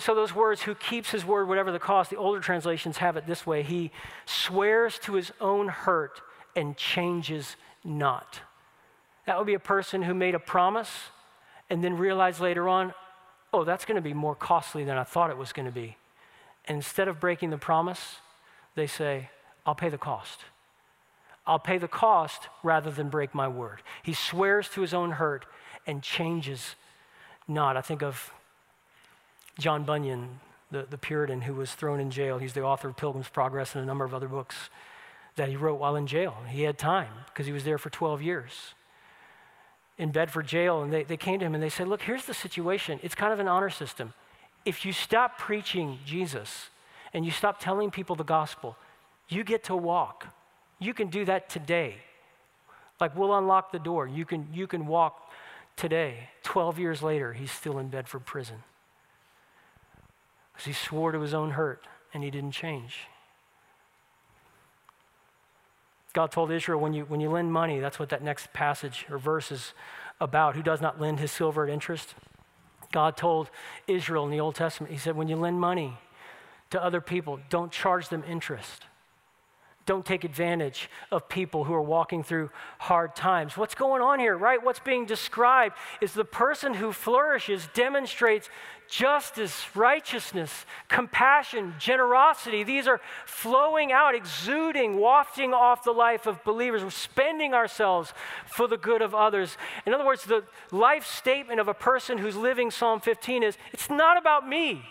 So, 0.00 0.16
those 0.16 0.34
words, 0.34 0.62
who 0.62 0.74
keeps 0.74 1.12
his 1.12 1.24
word, 1.24 1.46
whatever 1.48 1.70
the 1.70 1.78
cost, 1.78 2.10
the 2.10 2.16
older 2.16 2.40
translations 2.40 2.98
have 2.98 3.16
it 3.16 3.24
this 3.24 3.46
way 3.46 3.62
He 3.62 3.92
swears 4.26 4.98
to 5.04 5.14
his 5.14 5.30
own 5.40 5.68
hurt 5.68 6.20
and 6.56 6.76
changes 6.76 7.54
not. 7.84 8.40
That 9.26 9.38
would 9.38 9.46
be 9.46 9.54
a 9.54 9.60
person 9.60 10.02
who 10.02 10.12
made 10.12 10.34
a 10.34 10.40
promise 10.40 10.90
and 11.70 11.84
then 11.84 11.96
realized 11.96 12.40
later 12.40 12.68
on, 12.68 12.94
oh, 13.52 13.62
that's 13.62 13.84
going 13.84 13.94
to 13.94 14.02
be 14.02 14.12
more 14.12 14.34
costly 14.34 14.82
than 14.82 14.98
I 14.98 15.04
thought 15.04 15.30
it 15.30 15.38
was 15.38 15.52
going 15.52 15.66
to 15.66 15.72
be. 15.72 15.96
And 16.68 16.76
instead 16.76 17.08
of 17.08 17.18
breaking 17.18 17.50
the 17.50 17.58
promise, 17.58 18.16
they 18.74 18.86
say, 18.86 19.30
I'll 19.66 19.74
pay 19.74 19.88
the 19.88 19.98
cost. 19.98 20.40
I'll 21.46 21.58
pay 21.58 21.78
the 21.78 21.88
cost 21.88 22.48
rather 22.62 22.90
than 22.90 23.08
break 23.08 23.34
my 23.34 23.48
word. 23.48 23.80
He 24.02 24.12
swears 24.12 24.68
to 24.70 24.82
his 24.82 24.92
own 24.92 25.12
hurt 25.12 25.46
and 25.86 26.02
changes 26.02 26.76
not. 27.48 27.78
I 27.78 27.80
think 27.80 28.02
of 28.02 28.32
John 29.58 29.84
Bunyan, 29.84 30.40
the, 30.70 30.86
the 30.88 30.98
Puritan 30.98 31.40
who 31.40 31.54
was 31.54 31.72
thrown 31.72 32.00
in 32.00 32.10
jail. 32.10 32.36
He's 32.36 32.52
the 32.52 32.62
author 32.62 32.88
of 32.88 32.96
Pilgrim's 32.98 33.30
Progress 33.30 33.74
and 33.74 33.82
a 33.82 33.86
number 33.86 34.04
of 34.04 34.12
other 34.12 34.28
books. 34.28 34.68
that 35.36 35.48
he 35.48 35.56
wrote 35.56 35.80
while 35.80 35.96
in 35.96 36.06
jail. 36.06 36.34
He 36.48 36.62
had 36.62 36.78
time 36.78 37.12
because 37.26 37.46
he 37.46 37.52
was 37.52 37.64
there 37.64 37.78
for 37.78 37.90
12 37.90 38.20
years 38.20 38.74
in 39.96 40.10
Bedford 40.12 40.46
jail. 40.46 40.82
And 40.82 40.92
they, 40.92 41.04
they 41.04 41.16
came 41.16 41.38
to 41.40 41.46
him 41.46 41.54
and 41.54 41.62
they 41.62 41.68
said, 41.70 41.88
Look, 41.88 42.02
here's 42.02 42.26
the 42.26 42.34
situation. 42.34 43.00
It's 43.02 43.14
kind 43.14 43.32
of 43.32 43.40
an 43.40 43.48
honor 43.48 43.70
system. 43.70 44.12
If 44.68 44.84
you 44.84 44.92
stop 44.92 45.38
preaching 45.38 45.98
Jesus 46.04 46.68
and 47.14 47.24
you 47.24 47.30
stop 47.30 47.58
telling 47.58 47.90
people 47.90 48.16
the 48.16 48.22
gospel, 48.22 48.76
you 49.26 49.42
get 49.42 49.64
to 49.64 49.74
walk. 49.74 50.26
You 50.78 50.92
can 50.92 51.08
do 51.08 51.24
that 51.24 51.48
today. 51.48 51.94
Like 53.00 53.16
we'll 53.16 53.32
unlock 53.32 53.72
the 53.72 53.78
door. 53.78 54.06
You 54.06 54.26
can, 54.26 54.46
you 54.52 54.66
can 54.66 54.86
walk 54.86 55.32
today. 55.74 56.28
12 56.42 56.78
years 56.78 57.02
later, 57.02 57.32
he's 57.32 57.50
still 57.50 57.78
in 57.78 57.88
Bedford 57.88 58.26
prison. 58.26 58.56
Because 60.52 60.66
he 60.66 60.74
swore 60.74 61.12
to 61.12 61.20
his 61.20 61.32
own 61.32 61.52
hurt 61.52 61.86
and 62.12 62.22
he 62.22 62.30
didn't 62.30 62.52
change. 62.52 63.06
God 66.12 66.30
told 66.30 66.52
Israel, 66.52 66.78
when 66.78 66.92
you, 66.92 67.06
when 67.06 67.20
you 67.20 67.30
lend 67.30 67.54
money, 67.54 67.80
that's 67.80 67.98
what 67.98 68.10
that 68.10 68.22
next 68.22 68.52
passage 68.52 69.06
or 69.08 69.16
verse 69.16 69.50
is 69.50 69.72
about. 70.20 70.56
Who 70.56 70.62
does 70.62 70.82
not 70.82 71.00
lend 71.00 71.20
his 71.20 71.32
silver 71.32 71.64
at 71.64 71.70
interest? 71.70 72.14
God 72.92 73.16
told 73.16 73.50
Israel 73.86 74.24
in 74.24 74.30
the 74.30 74.40
Old 74.40 74.54
Testament, 74.54 74.92
He 74.92 74.98
said, 74.98 75.16
when 75.16 75.28
you 75.28 75.36
lend 75.36 75.60
money 75.60 75.98
to 76.70 76.82
other 76.82 77.00
people, 77.00 77.40
don't 77.50 77.72
charge 77.72 78.08
them 78.08 78.24
interest. 78.26 78.84
Don't 79.88 80.04
take 80.04 80.24
advantage 80.24 80.90
of 81.10 81.30
people 81.30 81.64
who 81.64 81.72
are 81.72 81.80
walking 81.80 82.22
through 82.22 82.50
hard 82.78 83.16
times. 83.16 83.56
What's 83.56 83.74
going 83.74 84.02
on 84.02 84.20
here, 84.20 84.36
right? 84.36 84.62
What's 84.62 84.80
being 84.80 85.06
described 85.06 85.76
is 86.02 86.12
the 86.12 86.26
person 86.26 86.74
who 86.74 86.92
flourishes 86.92 87.70
demonstrates 87.72 88.50
justice, 88.86 89.64
righteousness, 89.74 90.66
compassion, 90.88 91.72
generosity. 91.78 92.64
These 92.64 92.86
are 92.86 93.00
flowing 93.24 93.90
out, 93.90 94.14
exuding, 94.14 94.98
wafting 94.98 95.54
off 95.54 95.84
the 95.84 95.92
life 95.92 96.26
of 96.26 96.44
believers. 96.44 96.84
We're 96.84 96.90
spending 96.90 97.54
ourselves 97.54 98.12
for 98.44 98.68
the 98.68 98.76
good 98.76 99.00
of 99.00 99.14
others. 99.14 99.56
In 99.86 99.94
other 99.94 100.04
words, 100.04 100.24
the 100.24 100.44
life 100.70 101.06
statement 101.06 101.60
of 101.60 101.68
a 101.68 101.72
person 101.72 102.18
who's 102.18 102.36
living 102.36 102.70
Psalm 102.70 103.00
15 103.00 103.42
is 103.42 103.56
it's 103.72 103.88
not 103.88 104.18
about 104.18 104.46
me. 104.46 104.82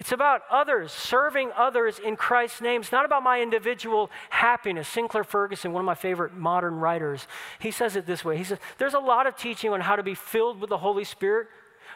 It's 0.00 0.12
about 0.12 0.42
others, 0.50 0.92
serving 0.92 1.52
others 1.54 1.98
in 1.98 2.16
Christ's 2.16 2.62
name. 2.62 2.80
It's 2.80 2.90
not 2.90 3.04
about 3.04 3.22
my 3.22 3.42
individual 3.42 4.10
happiness. 4.30 4.88
Sinclair 4.88 5.24
Ferguson, 5.24 5.74
one 5.74 5.82
of 5.82 5.86
my 5.86 5.94
favorite 5.94 6.34
modern 6.34 6.76
writers, 6.76 7.28
he 7.58 7.70
says 7.70 7.96
it 7.96 8.06
this 8.06 8.24
way 8.24 8.38
He 8.38 8.44
says, 8.44 8.58
There's 8.78 8.94
a 8.94 8.98
lot 8.98 9.26
of 9.26 9.36
teaching 9.36 9.70
on 9.72 9.82
how 9.82 9.96
to 9.96 10.02
be 10.02 10.14
filled 10.14 10.58
with 10.58 10.70
the 10.70 10.78
Holy 10.78 11.04
Spirit, 11.04 11.48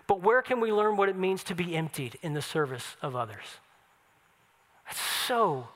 but 0.06 0.20
where 0.20 0.42
can 0.42 0.60
we 0.60 0.70
learn 0.70 0.96
what 0.96 1.08
it 1.08 1.16
means 1.16 1.42
to 1.44 1.54
be 1.54 1.74
emptied 1.74 2.18
in 2.20 2.34
the 2.34 2.42
service 2.42 2.96
of 3.00 3.16
others? 3.16 3.58
That's 4.84 5.00
so 5.00 5.68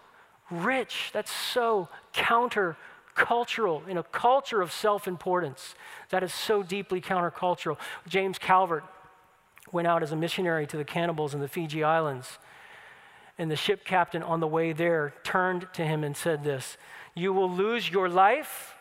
rich. 0.50 1.10
That's 1.14 1.32
so 1.32 1.88
countercultural 2.12 3.88
in 3.88 3.96
a 3.96 4.02
culture 4.02 4.60
of 4.60 4.70
self 4.70 5.08
importance. 5.08 5.74
That 6.10 6.22
is 6.22 6.34
so 6.34 6.62
deeply 6.62 7.00
countercultural. 7.00 7.78
James 8.06 8.38
Calvert, 8.38 8.84
went 9.72 9.88
out 9.88 10.02
as 10.02 10.12
a 10.12 10.16
missionary 10.16 10.66
to 10.66 10.76
the 10.76 10.84
cannibals 10.84 11.34
in 11.34 11.40
the 11.40 11.48
Fiji 11.48 11.82
Islands. 11.82 12.38
And 13.38 13.50
the 13.50 13.56
ship 13.56 13.84
captain 13.84 14.22
on 14.22 14.40
the 14.40 14.46
way 14.46 14.72
there 14.72 15.14
turned 15.22 15.68
to 15.74 15.84
him 15.84 16.02
and 16.02 16.16
said 16.16 16.42
this 16.42 16.76
You 17.14 17.32
will 17.32 17.50
lose 17.50 17.90
your 17.90 18.08
life 18.08 18.74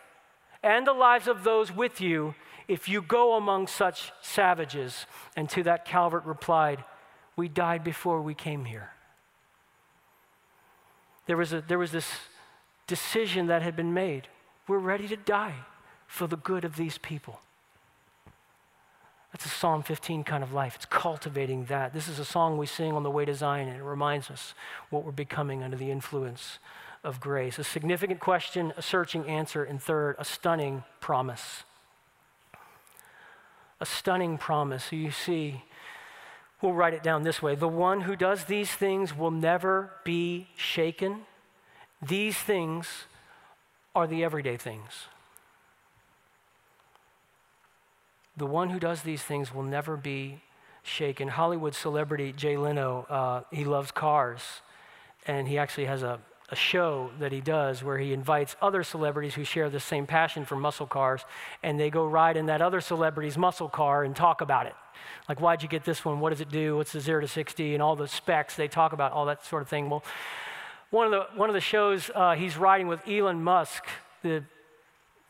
and 0.64 0.86
the 0.86 0.94
lives 0.94 1.28
of 1.28 1.44
those 1.44 1.72
with 1.72 2.02
you 2.02 2.36
if 2.68 2.90
you 2.90 3.02
go 3.02 3.36
among 3.36 3.68
such 3.68 4.12
savages. 4.22 5.06
And 5.36 5.50
to 5.52 5.64
that, 5.64 5.86
Calvert 5.86 6.26
replied, 6.26 6.84
We 7.36 7.48
died 7.48 7.84
before 7.84 8.22
we 8.22 8.34
came 8.34 8.66
here. 8.66 8.92
There 11.28 11.38
was, 11.38 11.54
a, 11.54 11.62
there 11.62 11.80
was 11.80 11.92
this 11.92 12.08
decision 12.88 13.48
that 13.48 13.62
had 13.62 13.76
been 13.76 13.94
made. 13.94 14.28
We're 14.68 14.80
ready 14.80 15.08
to 15.10 15.18
die 15.18 15.56
for 16.08 16.26
the 16.26 16.38
good 16.38 16.64
of 16.66 16.78
these 16.78 16.98
people. 16.98 17.40
That's 19.38 19.54
a 19.54 19.60
Psalm 19.60 19.84
15 19.84 20.24
kind 20.24 20.42
of 20.42 20.52
life. 20.52 20.74
It's 20.76 20.86
cultivating 20.86 21.66
that. 21.66 21.94
This 21.94 22.08
is 22.08 22.18
a 22.18 22.26
song 22.26 22.58
we 22.58 22.66
sing 22.66 22.94
on 22.94 23.04
the 23.04 23.12
way 23.12 23.24
to 23.24 23.36
Zion, 23.36 23.68
and 23.68 23.78
it 23.78 23.84
reminds 23.84 24.32
us 24.32 24.56
what 24.90 25.06
we're 25.06 25.12
becoming 25.12 25.62
under 25.62 25.78
the 25.78 25.92
influence 25.92 26.58
of 27.04 27.20
grace. 27.20 27.60
A 27.60 27.64
significant 27.64 28.20
question, 28.20 28.74
a 28.76 28.82
searching 28.82 29.28
answer, 29.28 29.64
and 29.64 29.80
third, 29.80 30.16
a 30.18 30.26
stunning 30.26 30.86
promise. 31.02 31.66
A 33.80 33.86
stunning 33.86 34.40
promise. 34.40 34.86
So 34.86 34.96
you 34.96 35.12
see, 35.12 35.64
we'll 36.60 36.74
write 36.74 36.96
it 36.96 37.04
down 37.04 37.22
this 37.22 37.40
way 37.40 37.54
The 37.54 37.68
one 37.68 38.02
who 38.02 38.16
does 38.16 38.46
these 38.46 38.72
things 38.72 39.16
will 39.16 39.30
never 39.30 39.92
be 40.04 40.48
shaken. 40.56 41.28
These 42.02 42.38
things 42.38 43.04
are 43.94 44.08
the 44.08 44.24
everyday 44.24 44.58
things. 44.58 45.06
The 48.38 48.46
one 48.46 48.70
who 48.70 48.80
does 48.80 49.02
these 49.02 49.24
things 49.24 49.54
will 49.54 49.64
never 49.64 49.98
be 49.98 50.42
shaken. 50.84 51.28
Hollywood 51.28 51.74
celebrity 51.74 52.32
Jay 52.32 52.56
Leno, 52.56 53.06
uh, 53.10 53.42
he 53.52 53.66
loves 53.66 53.92
cars, 53.92 54.42
and 55.26 55.48
he 55.48 55.58
actually 55.58 55.86
has 55.86 56.04
a, 56.04 56.20
a 56.50 56.56
show 56.56 57.10
that 57.20 57.32
he 57.32 57.42
does 57.42 57.84
where 57.84 57.98
he 57.98 58.14
invites 58.14 58.56
other 58.62 58.84
celebrities 58.84 59.34
who 59.34 59.44
share 59.44 59.70
the 59.70 59.80
same 59.80 60.06
passion 60.06 60.46
for 60.46 60.56
muscle 60.56 60.86
cars, 60.86 61.26
and 61.64 61.80
they 61.80 61.90
go 61.90 62.06
ride 62.06 62.38
in 62.38 62.46
that 62.46 62.62
other 62.62 62.80
celebrity's 62.80 63.38
muscle 63.38 63.70
car 63.70 64.04
and 64.04 64.16
talk 64.16 64.42
about 64.42 64.68
it. 64.68 64.76
Like, 65.28 65.42
why'd 65.42 65.62
you 65.64 65.68
get 65.68 65.84
this 65.84 66.06
one? 66.06 66.20
What 66.20 66.30
does 66.30 66.42
it 66.42 66.50
do? 66.50 66.78
What's 66.78 66.92
the 66.92 67.02
0 67.02 67.22
to 67.22 67.28
60? 67.28 67.74
And 67.74 67.84
all 67.84 67.96
the 67.96 68.08
specs. 68.08 68.56
They 68.56 68.68
talk 68.68 68.94
about 68.94 69.12
all 69.12 69.26
that 69.26 69.46
sort 69.46 69.62
of 69.62 69.68
thing. 69.68 69.90
Well, 69.90 70.04
one 70.90 71.06
of 71.06 71.12
the, 71.12 71.38
one 71.38 71.50
of 71.50 71.54
the 71.54 71.62
shows, 71.62 72.10
uh, 72.16 72.36
he's 72.36 72.56
riding 72.56 72.88
with 72.88 73.06
Elon 73.08 73.44
Musk, 73.44 73.84
the 74.22 74.44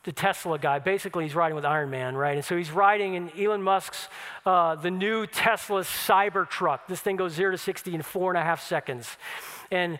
the 0.08 0.12
Tesla 0.14 0.58
guy. 0.58 0.78
Basically, 0.78 1.24
he's 1.24 1.34
riding 1.34 1.54
with 1.54 1.66
Iron 1.66 1.90
Man, 1.90 2.16
right? 2.16 2.34
And 2.34 2.42
so 2.42 2.56
he's 2.56 2.70
riding 2.70 3.12
in 3.12 3.30
Elon 3.38 3.62
Musk's, 3.62 4.08
uh, 4.46 4.74
the 4.74 4.90
new 4.90 5.26
Tesla 5.26 5.82
Cybertruck. 5.82 6.80
This 6.88 7.02
thing 7.02 7.16
goes 7.16 7.34
zero 7.34 7.50
to 7.50 7.58
60 7.58 7.94
in 7.94 8.00
four 8.00 8.30
and 8.30 8.38
a 8.38 8.42
half 8.42 8.66
seconds. 8.66 9.18
And 9.70 9.98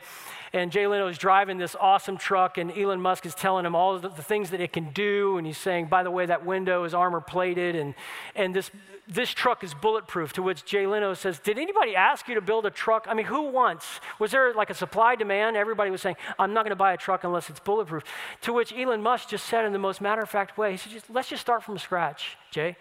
and 0.53 0.73
Jay 0.73 0.87
Leno 0.87 1.09
is 1.09 1.19
driving 1.19 1.59
this 1.59 1.77
awesome 1.79 2.17
truck, 2.17 2.59
and 2.59 2.77
Elon 2.77 3.01
Musk 3.01 3.27
is 3.27 3.35
telling 3.35 3.67
him 3.67 3.75
all 3.75 3.99
the, 3.99 4.09
the, 4.09 4.23
things 4.23 4.51
that 4.51 4.61
it 4.61 4.73
can 4.73 4.91
do. 4.93 5.37
And 5.37 5.47
he's 5.47 5.59
saying, 5.59 5.87
by 5.87 6.03
the 6.03 6.11
way, 6.11 6.27
that 6.27 6.47
window 6.47 6.85
is 6.85 6.95
armor 6.95 7.21
plated, 7.21 7.77
and, 7.77 7.95
and 8.35 8.55
this, 8.55 8.71
this 9.07 9.31
truck 9.31 9.63
is 9.63 9.75
bulletproof. 9.75 10.33
To 10.35 10.43
which 10.43 10.65
Jay 10.65 10.87
Leno 10.87 11.15
says, 11.15 11.39
Did 11.39 11.59
anybody 11.59 11.95
ask 11.95 12.29
you 12.29 12.35
to 12.35 12.41
build 12.41 12.67
a 12.67 12.71
truck? 12.71 13.07
I 13.09 13.15
mean, 13.15 13.27
who 13.27 13.51
wants? 13.51 14.01
Was 14.19 14.31
there 14.31 14.55
like 14.55 14.71
a 14.71 14.75
supply 14.75 15.17
demand? 15.17 15.57
Everybody 15.57 15.91
was 15.91 16.01
saying, 16.01 16.17
I'm 16.39 16.55
not 16.55 16.65
going 16.65 16.71
to 16.71 16.77
buy 16.77 16.93
a 16.93 16.99
truck 16.99 17.25
unless 17.25 17.51
it's 17.51 17.61
bulletproof. 17.61 18.05
To 18.43 18.53
which 18.53 18.73
Elon 18.73 19.03
Musk 19.03 19.29
just 19.29 19.47
said 19.47 19.65
in 19.65 19.73
the 19.73 19.79
most 19.79 20.01
matter 20.01 20.23
of 20.23 20.31
fact 20.31 20.57
way, 20.57 20.73
He 20.73 20.77
said, 20.77 20.93
just, 20.93 21.11
Let's 21.11 21.29
just 21.29 21.43
start 21.43 21.63
from 21.63 21.79
scratch, 21.79 22.37
Jay. 22.51 22.77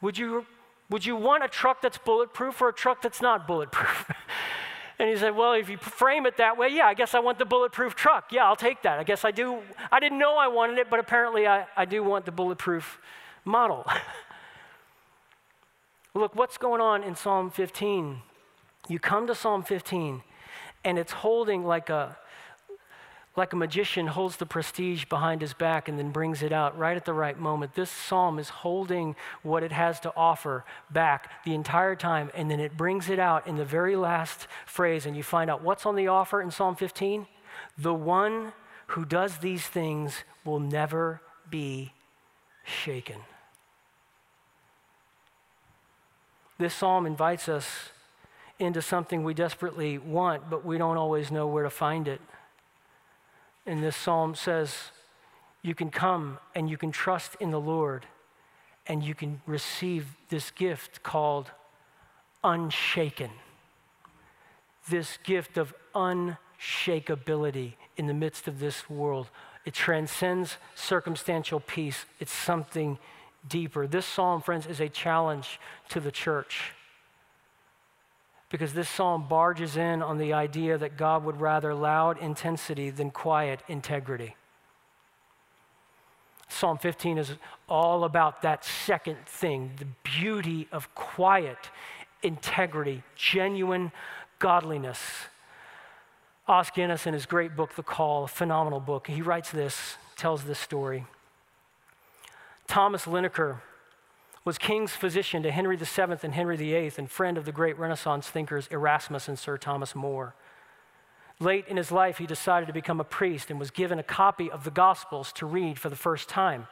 Would 0.00 0.18
you, 0.18 0.46
would 0.90 1.06
you 1.06 1.16
want 1.16 1.44
a 1.44 1.48
truck 1.48 1.80
that's 1.82 1.98
bulletproof 1.98 2.60
or 2.60 2.68
a 2.68 2.72
truck 2.72 3.02
that's 3.02 3.22
not 3.22 3.46
bulletproof? 3.46 4.10
And 4.98 5.10
he 5.10 5.16
said, 5.16 5.36
Well, 5.36 5.52
if 5.52 5.68
you 5.68 5.76
frame 5.76 6.26
it 6.26 6.38
that 6.38 6.56
way, 6.56 6.68
yeah, 6.68 6.86
I 6.86 6.94
guess 6.94 7.14
I 7.14 7.20
want 7.20 7.38
the 7.38 7.44
bulletproof 7.44 7.94
truck. 7.94 8.32
Yeah, 8.32 8.46
I'll 8.46 8.56
take 8.56 8.82
that. 8.82 8.98
I 8.98 9.04
guess 9.04 9.24
I 9.24 9.30
do. 9.30 9.58
I 9.92 10.00
didn't 10.00 10.18
know 10.18 10.36
I 10.36 10.48
wanted 10.48 10.78
it, 10.78 10.88
but 10.88 10.98
apparently 10.98 11.46
I, 11.46 11.66
I 11.76 11.84
do 11.84 12.02
want 12.02 12.24
the 12.24 12.32
bulletproof 12.32 12.98
model. 13.44 13.84
Look, 16.14 16.34
what's 16.34 16.56
going 16.56 16.80
on 16.80 17.02
in 17.02 17.14
Psalm 17.14 17.50
15? 17.50 18.22
You 18.88 18.98
come 18.98 19.26
to 19.26 19.34
Psalm 19.34 19.62
15, 19.62 20.22
and 20.84 20.98
it's 20.98 21.12
holding 21.12 21.64
like 21.64 21.90
a 21.90 22.16
like 23.36 23.52
a 23.52 23.56
magician 23.56 24.06
holds 24.06 24.36
the 24.36 24.46
prestige 24.46 25.04
behind 25.04 25.42
his 25.42 25.52
back 25.52 25.88
and 25.88 25.98
then 25.98 26.10
brings 26.10 26.42
it 26.42 26.52
out 26.52 26.76
right 26.78 26.96
at 26.96 27.04
the 27.04 27.12
right 27.12 27.38
moment. 27.38 27.74
This 27.74 27.90
psalm 27.90 28.38
is 28.38 28.48
holding 28.48 29.14
what 29.42 29.62
it 29.62 29.72
has 29.72 30.00
to 30.00 30.12
offer 30.16 30.64
back 30.90 31.30
the 31.44 31.54
entire 31.54 31.94
time, 31.94 32.30
and 32.34 32.50
then 32.50 32.60
it 32.60 32.76
brings 32.76 33.10
it 33.10 33.18
out 33.18 33.46
in 33.46 33.56
the 33.56 33.64
very 33.64 33.94
last 33.94 34.46
phrase, 34.64 35.04
and 35.04 35.16
you 35.16 35.22
find 35.22 35.50
out 35.50 35.62
what's 35.62 35.84
on 35.84 35.96
the 35.96 36.08
offer 36.08 36.40
in 36.40 36.50
Psalm 36.50 36.76
15? 36.76 37.26
The 37.76 37.94
one 37.94 38.52
who 38.88 39.04
does 39.04 39.38
these 39.38 39.66
things 39.66 40.24
will 40.44 40.60
never 40.60 41.20
be 41.50 41.92
shaken. 42.64 43.20
This 46.58 46.74
psalm 46.74 47.04
invites 47.04 47.48
us 47.48 47.90
into 48.58 48.80
something 48.80 49.22
we 49.22 49.34
desperately 49.34 49.98
want, 49.98 50.48
but 50.48 50.64
we 50.64 50.78
don't 50.78 50.96
always 50.96 51.30
know 51.30 51.46
where 51.46 51.64
to 51.64 51.70
find 51.70 52.08
it. 52.08 52.20
And 53.66 53.82
this 53.82 53.96
psalm 53.96 54.34
says, 54.34 54.90
you 55.62 55.74
can 55.74 55.90
come 55.90 56.38
and 56.54 56.70
you 56.70 56.76
can 56.76 56.92
trust 56.92 57.34
in 57.40 57.50
the 57.50 57.60
Lord 57.60 58.06
and 58.86 59.02
you 59.02 59.14
can 59.14 59.40
receive 59.46 60.06
this 60.28 60.52
gift 60.52 61.02
called 61.02 61.50
unshaken. 62.44 63.30
This 64.88 65.18
gift 65.24 65.58
of 65.58 65.74
unshakability 65.94 67.72
in 67.96 68.06
the 68.06 68.14
midst 68.14 68.46
of 68.46 68.60
this 68.60 68.88
world. 68.88 69.28
It 69.64 69.74
transcends 69.74 70.56
circumstantial 70.76 71.58
peace, 71.58 72.04
it's 72.20 72.32
something 72.32 72.98
deeper. 73.48 73.88
This 73.88 74.06
psalm, 74.06 74.40
friends, 74.40 74.66
is 74.66 74.80
a 74.80 74.88
challenge 74.88 75.58
to 75.88 75.98
the 75.98 76.12
church. 76.12 76.72
Because 78.50 78.72
this 78.72 78.88
psalm 78.88 79.26
barges 79.28 79.76
in 79.76 80.02
on 80.02 80.18
the 80.18 80.32
idea 80.32 80.78
that 80.78 80.96
God 80.96 81.24
would 81.24 81.40
rather 81.40 81.74
loud 81.74 82.18
intensity 82.18 82.90
than 82.90 83.10
quiet 83.10 83.60
integrity. 83.68 84.36
Psalm 86.48 86.78
15 86.78 87.18
is 87.18 87.32
all 87.68 88.04
about 88.04 88.42
that 88.42 88.64
second 88.64 89.18
thing 89.26 89.72
the 89.78 89.86
beauty 90.04 90.68
of 90.70 90.94
quiet 90.94 91.70
integrity, 92.22 93.02
genuine 93.16 93.90
godliness. 94.38 95.00
Os 96.48 96.70
Guinness, 96.70 97.06
in 97.06 97.14
his 97.14 97.26
great 97.26 97.56
book, 97.56 97.74
The 97.74 97.82
Call, 97.82 98.24
a 98.24 98.28
phenomenal 98.28 98.78
book, 98.78 99.08
he 99.08 99.20
writes 99.20 99.50
this, 99.50 99.96
tells 100.16 100.44
this 100.44 100.60
story. 100.60 101.04
Thomas 102.68 103.04
Linacre 103.06 103.58
was 104.46 104.58
king's 104.58 104.92
physician 104.92 105.42
to 105.42 105.50
Henry 105.50 105.76
VII 105.76 106.18
and 106.22 106.32
Henry 106.32 106.56
VIII 106.56 106.92
and 106.98 107.10
friend 107.10 107.36
of 107.36 107.44
the 107.44 107.50
great 107.50 107.76
Renaissance 107.80 108.30
thinkers 108.30 108.68
Erasmus 108.70 109.26
and 109.26 109.36
Sir 109.36 109.58
Thomas 109.58 109.92
More. 109.96 110.36
Late 111.40 111.66
in 111.66 111.76
his 111.76 111.90
life, 111.90 112.18
he 112.18 112.26
decided 112.26 112.66
to 112.66 112.72
become 112.72 113.00
a 113.00 113.04
priest 113.04 113.50
and 113.50 113.58
was 113.58 113.72
given 113.72 113.98
a 113.98 114.04
copy 114.04 114.48
of 114.48 114.62
the 114.62 114.70
Gospels 114.70 115.32
to 115.32 115.46
read 115.46 115.80
for 115.80 115.90
the 115.90 115.96
first 115.96 116.28
time. 116.28 116.68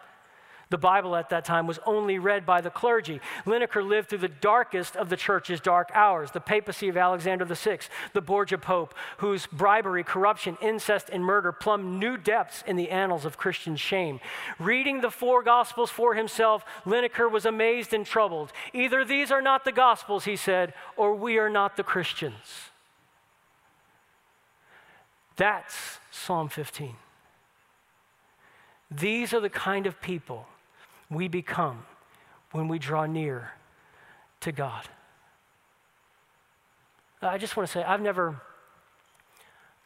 The 0.74 0.78
Bible 0.78 1.14
at 1.14 1.28
that 1.28 1.44
time 1.44 1.68
was 1.68 1.78
only 1.86 2.18
read 2.18 2.44
by 2.44 2.60
the 2.60 2.68
clergy. 2.68 3.20
Linacre 3.46 3.88
lived 3.88 4.08
through 4.08 4.18
the 4.18 4.26
darkest 4.26 4.96
of 4.96 5.08
the 5.08 5.16
church's 5.16 5.60
dark 5.60 5.92
hours 5.94 6.32
the 6.32 6.40
papacy 6.40 6.88
of 6.88 6.96
Alexander 6.96 7.44
VI, 7.44 7.78
the 8.12 8.20
Borgia 8.20 8.58
Pope, 8.58 8.92
whose 9.18 9.46
bribery, 9.46 10.02
corruption, 10.02 10.58
incest, 10.60 11.10
and 11.12 11.24
murder 11.24 11.52
plumbed 11.52 12.00
new 12.00 12.16
depths 12.16 12.64
in 12.66 12.74
the 12.74 12.90
annals 12.90 13.24
of 13.24 13.38
Christian 13.38 13.76
shame. 13.76 14.18
Reading 14.58 15.00
the 15.00 15.12
four 15.12 15.44
Gospels 15.44 15.90
for 15.90 16.16
himself, 16.16 16.64
Linacre 16.84 17.30
was 17.30 17.46
amazed 17.46 17.94
and 17.94 18.04
troubled. 18.04 18.50
Either 18.72 19.04
these 19.04 19.30
are 19.30 19.40
not 19.40 19.64
the 19.64 19.70
Gospels, 19.70 20.24
he 20.24 20.34
said, 20.34 20.74
or 20.96 21.14
we 21.14 21.38
are 21.38 21.48
not 21.48 21.76
the 21.76 21.84
Christians. 21.84 22.72
That's 25.36 26.00
Psalm 26.10 26.48
15. 26.48 26.96
These 28.90 29.32
are 29.32 29.40
the 29.40 29.48
kind 29.48 29.86
of 29.86 30.00
people 30.00 30.48
we 31.10 31.28
become 31.28 31.84
when 32.52 32.68
we 32.68 32.78
draw 32.78 33.06
near 33.06 33.52
to 34.40 34.52
God. 34.52 34.88
I 37.20 37.38
just 37.38 37.56
want 37.56 37.68
to 37.68 37.72
say, 37.72 37.82
I've 37.82 38.02
never 38.02 38.40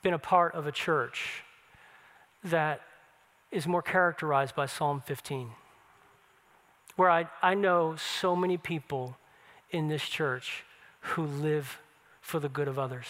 been 0.03 0.15
a 0.15 0.19
part 0.19 0.55
of 0.55 0.67
a 0.67 0.73
church 0.73 1.43
that 2.45 2.81
is 3.51 3.67
more 3.67 3.83
characterized 3.83 4.55
by 4.55 4.67
Psalm 4.67 5.01
15, 5.01 5.51
where 6.97 7.11
I, 7.11 7.29
I 7.43 7.55
know 7.55 7.97
so 7.97 8.37
many 8.37 8.57
people 8.57 9.17
in 9.71 9.89
this 9.89 10.03
church 10.03 10.65
who 11.01 11.25
live 11.25 11.79
for 12.21 12.41
the 12.41 12.49
good 12.49 12.69
of 12.69 12.79
others, 12.79 13.07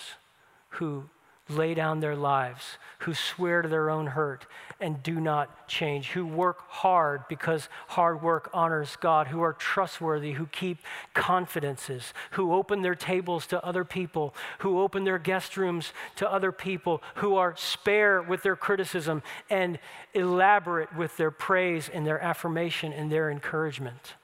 who 0.71 1.05
lay 1.49 1.75
down 1.75 2.01
their 2.01 2.17
lives, 2.17 2.79
who 3.01 3.15
swear 3.15 3.63
to 3.63 3.69
their 3.69 3.91
own 3.91 4.09
hurt 4.09 4.47
and 4.81 5.03
do 5.03 5.21
not 5.21 5.69
change, 5.69 6.11
who 6.11 6.27
work 6.27 6.59
hard 6.69 7.23
because 7.29 7.69
hard 7.89 8.23
work 8.23 8.51
honors 8.53 8.97
God, 9.01 9.29
who 9.29 9.41
are 9.41 9.53
trustworthy, 9.53 10.33
who 10.33 10.47
keep 10.47 10.79
confidences, 11.15 12.13
who 12.33 12.53
open 12.53 12.83
their 12.83 12.95
tables 12.95 13.47
to 13.49 13.65
other 13.65 13.85
people, 13.85 14.35
who 14.59 14.81
open 14.81 15.05
their 15.05 15.19
guest 15.19 15.57
rooms 15.57 15.93
to 16.17 16.31
other 16.31 16.53
people, 16.53 17.03
who 17.17 17.37
are 17.37 17.55
spare 17.57 18.23
with 18.23 18.43
their 18.43 18.57
criticism 18.57 19.23
and 19.51 19.79
elaborate 20.15 20.95
with 20.95 21.17
their 21.17 21.31
praise 21.31 21.89
and 21.93 22.07
their 22.07 22.21
affirmation 22.23 22.93
and 22.93 23.11
their 23.11 23.31
encouragement. 23.31 24.15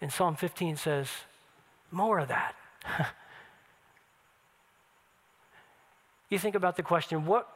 And 0.00 0.12
Psalm 0.12 0.36
15 0.36 0.76
says, 0.76 1.08
more 1.90 2.18
of 2.18 2.28
that. 2.28 2.54
you 6.28 6.38
think 6.38 6.54
about 6.54 6.76
the 6.76 6.82
question 6.82 7.26
what, 7.26 7.48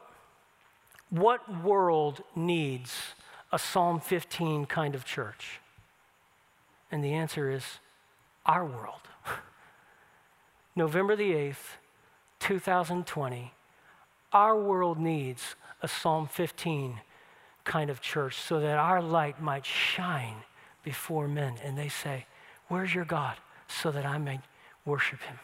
what 1.11 1.63
world 1.63 2.23
needs 2.35 2.95
a 3.53 3.59
Psalm 3.59 4.01
15 4.01 4.67
kind 4.67 4.95
of 4.95 5.05
church? 5.05 5.61
And 6.91 7.03
the 7.03 7.13
answer 7.13 7.51
is 7.51 7.65
our 8.47 8.65
world. 8.65 9.01
November 10.77 11.17
the 11.17 11.33
8th, 11.33 11.77
2020, 12.41 13.53
our 14.33 14.59
world 14.59 14.99
needs 14.99 15.55
a 15.83 15.89
Psalm 15.89 16.27
15 16.27 17.01
kind 17.65 17.91
of 17.91 18.01
church 18.01 18.41
so 18.41 18.61
that 18.61 18.79
our 18.79 19.01
light 19.01 19.41
might 19.41 19.65
shine 19.65 20.37
before 20.83 21.29
men 21.29 21.55
and 21.63 21.77
they 21.79 21.89
say, 21.89 22.27
Where's 22.69 22.95
your 22.95 23.05
God? 23.05 23.37
so 23.73 23.91
that 23.91 24.07
I 24.07 24.19
may 24.19 24.41
worship 24.85 25.21
him. 25.23 25.39